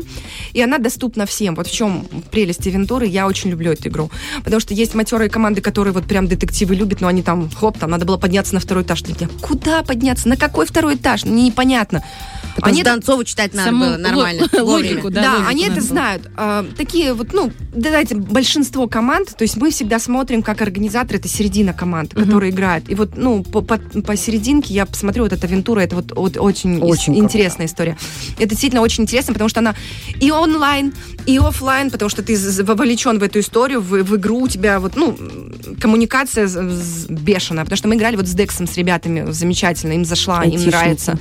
и 0.54 0.62
она 0.62 0.78
доступна 0.78 1.26
всем. 1.26 1.56
Вот 1.56 1.68
в 1.68 1.72
чем 1.72 2.08
прелесть 2.32 2.66
Авентуры, 2.68 3.06
я 3.06 3.28
очень 3.28 3.50
люблю 3.50 3.72
эту 3.72 3.90
игру. 3.90 4.10
Потому 4.44 4.60
что 4.60 4.74
есть 4.74 4.96
матерые 4.96 5.30
команды, 5.30 5.62
которые 5.62 5.94
вот 5.94 6.06
прям 6.06 6.28
детективы 6.28 6.76
любят, 6.76 7.02
но 7.02 7.08
они 7.08 7.22
там, 7.22 7.50
хоп, 7.52 7.78
там 7.78 7.92
надо 7.92 8.06
было 8.06 8.18
подняться 8.18 8.54
на 8.54 8.60
второй 8.60 8.84
этаж. 8.84 9.04
Меня, 9.08 9.30
Куда 9.42 9.84
подняться? 9.84 10.28
На 10.28 10.38
какой 10.38 10.66
второй 10.66 10.96
этаж? 10.96 11.24
Непонятно. 11.26 12.04
Потому 12.56 12.72
Они 12.74 12.82
что 12.82 12.92
Донцову 12.92 13.24
читать 13.24 13.54
надо 13.54 13.72
было 13.72 13.98
нормально. 13.98 14.48
логику, 14.60 15.10
да, 15.12 15.22
Да, 15.22 15.32
логику 15.34 15.48
они 15.50 15.62
надо 15.68 15.74
это 15.74 15.82
было. 15.82 15.88
знают. 15.90 16.30
А, 16.36 16.66
такие 16.76 17.14
вот, 17.14 17.32
ну, 17.34 17.52
да, 17.78 17.90
знаете, 17.90 18.16
большинство 18.16 18.88
команд, 18.88 19.36
то 19.38 19.44
есть 19.44 19.56
мы 19.58 19.70
всегда 19.72 20.00
смотрим, 20.00 20.42
как 20.42 20.62
организатор, 20.62 21.18
это 21.18 21.28
середина 21.28 21.74
команд, 21.74 22.14
которые 22.14 22.52
играют. 22.52 22.90
И 22.90 22.96
вот, 22.96 23.16
ну, 23.16 23.44
по, 23.44 23.62
по- 23.62 23.78
посерединке 24.02 24.74
я 24.74 24.86
посмотрю 24.86 25.24
вот 25.24 25.34
эта 25.34 25.46
Авентура, 25.48 25.82
это 25.82 25.96
вот, 25.96 26.12
вот 26.16 26.38
очень, 26.38 26.80
Очень 26.82 27.14
ис- 27.14 27.20
интересная 27.24 27.68
история. 27.68 27.98
Это 28.38 28.50
действительно 28.50 28.82
очень 28.82 29.04
интересно, 29.04 29.34
потому 29.34 29.50
что 29.50 29.60
она 29.60 29.76
и 30.20 30.32
онлайн, 30.32 30.94
и 31.26 31.38
оффлайн, 31.38 31.92
потому 31.92 32.10
что 32.10 32.24
ты 32.24 32.36
вовлечен 32.64 33.20
в 33.20 33.24
эту 33.24 33.40
историю, 33.40 33.82
в, 33.82 33.90
в 34.04 34.16
игру, 34.18 34.42
у 34.42 34.48
тебя 34.48 34.80
вот, 34.80 34.96
ну, 34.96 35.18
коммуникация 35.80 36.48
бешеная, 37.10 37.64
потому 37.64 37.78
что 37.78 37.88
мы 37.88 37.96
играли 37.96 38.16
вот 38.16 38.28
с 38.28 38.34
Дексом, 38.34 38.68
с 38.68 38.76
ребятами, 38.78 39.32
замечательно, 39.32 39.94
им 39.94 40.06
зашла, 40.06 40.44
им 40.44 40.52
Айтишники. 40.52 40.70
нравится. 40.70 41.20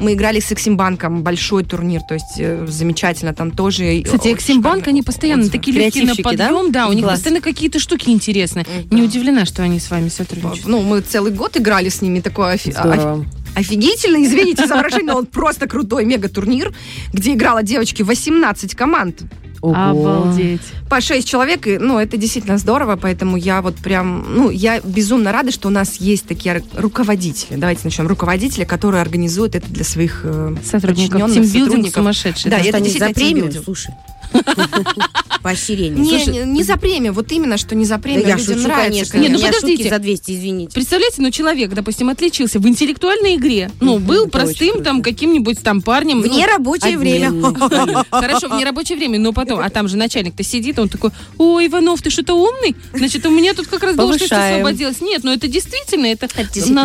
Мы 0.00 0.14
играли 0.14 0.40
с 0.40 0.50
Эксимбанком, 0.50 1.22
большой 1.22 1.62
турнир, 1.64 2.00
то 2.02 2.14
есть 2.14 2.38
э, 2.38 2.66
замечательно, 2.68 3.34
там 3.34 3.50
тоже... 3.50 4.02
Кстати, 4.02 4.32
Эксимбанк, 4.32 4.88
они 4.88 5.02
постоянно 5.02 5.42
отзывы. 5.42 5.58
такие 5.58 5.76
легкие 5.76 6.04
на 6.04 6.14
Креативщики, 6.14 6.36
да? 6.38 6.48
подъем, 6.48 6.72
да, 6.72 6.88
у 6.88 6.92
них 6.92 7.04
Класс. 7.04 7.16
постоянно 7.18 7.40
какие-то 7.42 7.78
штуки 7.78 8.08
интересные. 8.10 8.64
Не 8.90 9.02
удивлена, 9.02 9.44
что 9.44 9.62
они 9.62 9.78
с 9.78 9.90
вами 9.90 10.08
сотрудничают. 10.08 10.66
Ну, 10.66 10.80
мы 10.82 11.00
целый 11.02 11.32
год 11.32 11.56
играли 11.56 11.88
с 11.90 12.00
ними, 12.02 12.20
такой 12.20 12.54
офи- 12.54 12.72
Здорово. 12.72 13.20
офи- 13.20 13.26
офигительно, 13.56 14.24
извините 14.24 14.66
за 14.66 14.76
выражение, 14.76 15.12
но 15.12 15.18
он 15.18 15.26
просто 15.26 15.66
крутой 15.68 16.04
мега-турнир, 16.06 16.72
где 17.12 17.34
играло 17.34 17.62
девочки 17.62 18.02
18 18.02 18.74
команд. 18.74 19.20
Ого. 19.62 19.74
Обалдеть. 19.74 20.62
По 20.88 21.00
6 21.00 21.28
человек, 21.28 21.66
и, 21.66 21.78
ну, 21.78 21.98
это 21.98 22.16
действительно 22.16 22.56
здорово, 22.56 22.96
поэтому 22.96 23.36
я 23.36 23.60
вот 23.60 23.76
прям, 23.76 24.24
ну, 24.34 24.50
я 24.50 24.80
безумно 24.80 25.32
рада, 25.32 25.52
что 25.52 25.68
у 25.68 25.70
нас 25.70 25.96
есть 25.96 26.26
такие 26.26 26.56
ру- 26.56 26.64
руководители. 26.80 27.56
Давайте 27.56 27.82
начнем. 27.84 28.06
Руководители, 28.06 28.64
которые 28.64 29.02
организуют 29.02 29.54
это 29.54 29.68
для 29.68 29.84
своих 29.84 30.22
э, 30.24 30.56
Сотрудников. 30.64 31.20
Тимбилдинг 31.32 31.46
сотрудников. 31.46 31.92
сумасшедший. 31.94 32.50
Да, 32.50 32.56
это 32.58 32.68
Что, 32.68 32.78
не 32.78 32.84
действительно 32.84 33.08
за 33.08 33.14
премию? 33.14 33.62
Слушай. 33.62 33.94
Поощрение. 35.42 35.90
Не, 35.90 36.26
не, 36.26 36.38
не 36.40 36.62
за 36.62 36.76
премию, 36.76 37.12
вот 37.12 37.32
именно, 37.32 37.56
что 37.56 37.74
не 37.74 37.84
за 37.84 37.96
да 37.96 38.02
премию. 38.02 38.26
я 38.26 38.38
шучу, 38.38 38.58
нравится, 38.58 39.12
конечно. 39.12 39.18
Не, 39.18 39.28
ну 39.28 39.40
подождите. 39.40 39.88
за 39.88 39.98
200, 39.98 40.32
извините. 40.32 40.74
Представляете, 40.74 41.22
ну 41.22 41.30
человек, 41.30 41.72
допустим, 41.72 42.10
отличился 42.10 42.58
в 42.58 42.68
интеллектуальной 42.68 43.36
игре. 43.36 43.70
Ну, 43.80 43.98
был 43.98 44.28
простым 44.28 44.82
там 44.82 45.02
каким-нибудь 45.02 45.62
там 45.62 45.80
парнем. 45.80 46.20
В 46.20 46.26
ну, 46.26 46.36
нерабочее 46.36 46.98
время. 46.98 47.30
Хорошо, 48.10 48.48
в 48.48 48.58
нерабочее 48.58 48.98
время, 48.98 49.18
но 49.18 49.32
потом, 49.32 49.60
а 49.60 49.70
там 49.70 49.88
же 49.88 49.96
начальник-то 49.96 50.42
сидит, 50.42 50.78
он 50.78 50.88
такой, 50.88 51.10
ой, 51.38 51.66
Иванов, 51.66 52.02
ты 52.02 52.10
что-то 52.10 52.34
умный? 52.34 52.76
Значит, 52.92 53.24
у 53.24 53.30
меня 53.30 53.54
тут 53.54 53.66
как 53.66 53.82
раз 53.82 53.96
должность 53.96 54.30
освободилась. 54.30 55.00
Нет, 55.00 55.24
ну 55.24 55.32
это 55.32 55.48
действительно, 55.48 56.06
это 56.06 56.28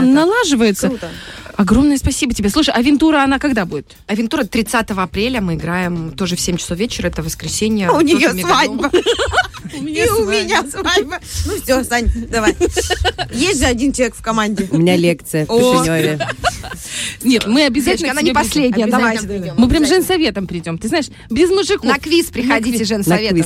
налаживается. 0.01 0.89
Круто. 0.89 1.09
Огромное 1.57 1.97
спасибо 1.97 2.33
тебе. 2.33 2.49
Слушай, 2.49 2.73
Авентура, 2.73 3.23
она 3.23 3.39
когда 3.39 3.65
будет? 3.65 3.95
Авентура 4.07 4.43
30 4.43 4.91
апреля 4.91 5.41
мы 5.41 5.55
играем 5.55 6.11
тоже 6.11 6.35
в 6.35 6.39
7 6.39 6.57
часов 6.57 6.77
вечера, 6.77 7.07
это 7.07 7.23
воскресенье. 7.23 7.87
А 7.87 7.93
у 7.97 8.01
нее 8.01 8.33
мегадом. 8.33 8.79
свадьба. 8.79 8.91
И 9.73 10.09
у 10.09 10.25
меня 10.25 10.63
свадьба. 10.63 11.19
Ну 11.45 11.61
все, 11.61 11.83
Сань, 11.83 12.09
давай. 12.29 12.55
Есть 13.33 13.59
же 13.59 13.65
один 13.65 13.91
человек 13.93 14.15
в 14.15 14.21
команде. 14.21 14.67
У 14.71 14.77
меня 14.77 14.95
лекция 14.95 15.45
в. 15.45 15.49
Кишиневе. 15.49 16.19
Нет, 17.23 17.47
мы 17.47 17.65
обязательно 17.65 18.11
она 18.11 18.21
не 18.21 18.33
последняя, 18.33 18.87
давайте. 18.87 19.53
Мы 19.57 19.67
прям 19.67 19.85
женсоветом 19.85 20.47
придем. 20.47 20.77
Ты 20.77 20.87
знаешь, 20.87 21.07
без 21.29 21.49
мужиков. 21.49 21.85
На 21.85 21.97
квиз 21.97 22.27
приходите, 22.27 22.83
женсоветом. 22.83 23.41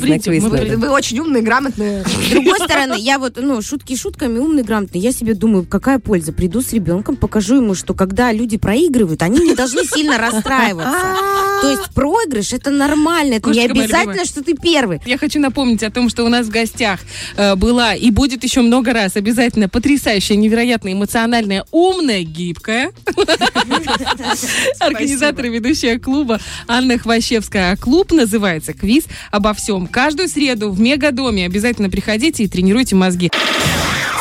Вы 0.79 0.89
очень 0.89 1.19
умные, 1.19 1.41
грамотные. 1.41 2.03
С 2.27 2.31
другой 2.31 2.59
стороны, 2.59 2.95
я 2.97 3.19
вот, 3.19 3.37
ну, 3.37 3.61
шутки 3.61 3.95
шутками, 3.95 4.39
умный, 4.39 4.63
грамотный. 4.63 4.99
Я 4.99 5.11
себе 5.11 5.33
думаю, 5.33 5.65
какая 5.65 5.99
польза? 5.99 6.33
Приду 6.33 6.61
с 6.61 6.73
ребенком, 6.73 7.15
покажу 7.15 7.55
ему, 7.55 7.75
что 7.75 7.93
когда 7.99 8.31
люди 8.31 8.55
проигрывают, 8.55 9.21
они 9.23 9.39
не 9.39 9.55
должны 9.55 9.83
сильно 9.93 10.17
расстраиваться. 10.17 11.17
То 11.61 11.69
есть 11.69 11.93
проигрыш 11.93 12.53
это 12.53 12.69
нормально, 12.69 13.33
это 13.33 13.49
не 13.49 13.67
Кошечка 13.67 13.83
обязательно, 13.83 14.23
что 14.23 14.41
ты 14.41 14.55
первый. 14.55 15.01
Я 15.05 15.17
хочу 15.17 15.41
напомнить 15.41 15.83
о 15.83 15.91
том, 15.91 16.07
что 16.07 16.23
у 16.23 16.29
нас 16.29 16.47
в 16.47 16.49
гостях 16.49 17.01
э, 17.35 17.55
была 17.55 17.93
и 17.93 18.09
будет 18.09 18.45
еще 18.45 18.61
много 18.61 18.93
раз 18.93 19.17
обязательно 19.17 19.67
потрясающая, 19.67 20.37
невероятно 20.37 20.93
эмоциональная, 20.93 21.65
умная, 21.71 22.23
гибкая 22.23 22.93
Организатор 24.79 25.47
и 25.47 25.49
ведущая 25.49 25.99
клуба 25.99 26.39
Анна 26.69 26.97
Хвощевская. 26.97 27.73
А 27.73 27.75
клуб 27.75 28.13
называется 28.13 28.71
«Квиз 28.71 29.03
обо 29.29 29.53
всем». 29.53 29.87
Каждую 29.87 30.29
среду 30.29 30.71
в 30.71 30.79
Мегадоме 30.79 31.45
обязательно 31.45 31.89
приходите 31.89 32.43
и 32.43 32.47
тренируйте 32.47 32.95
мозги. 32.95 33.29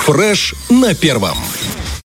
Фреш 0.04 0.56
на 0.68 0.96
первом. 0.96 1.38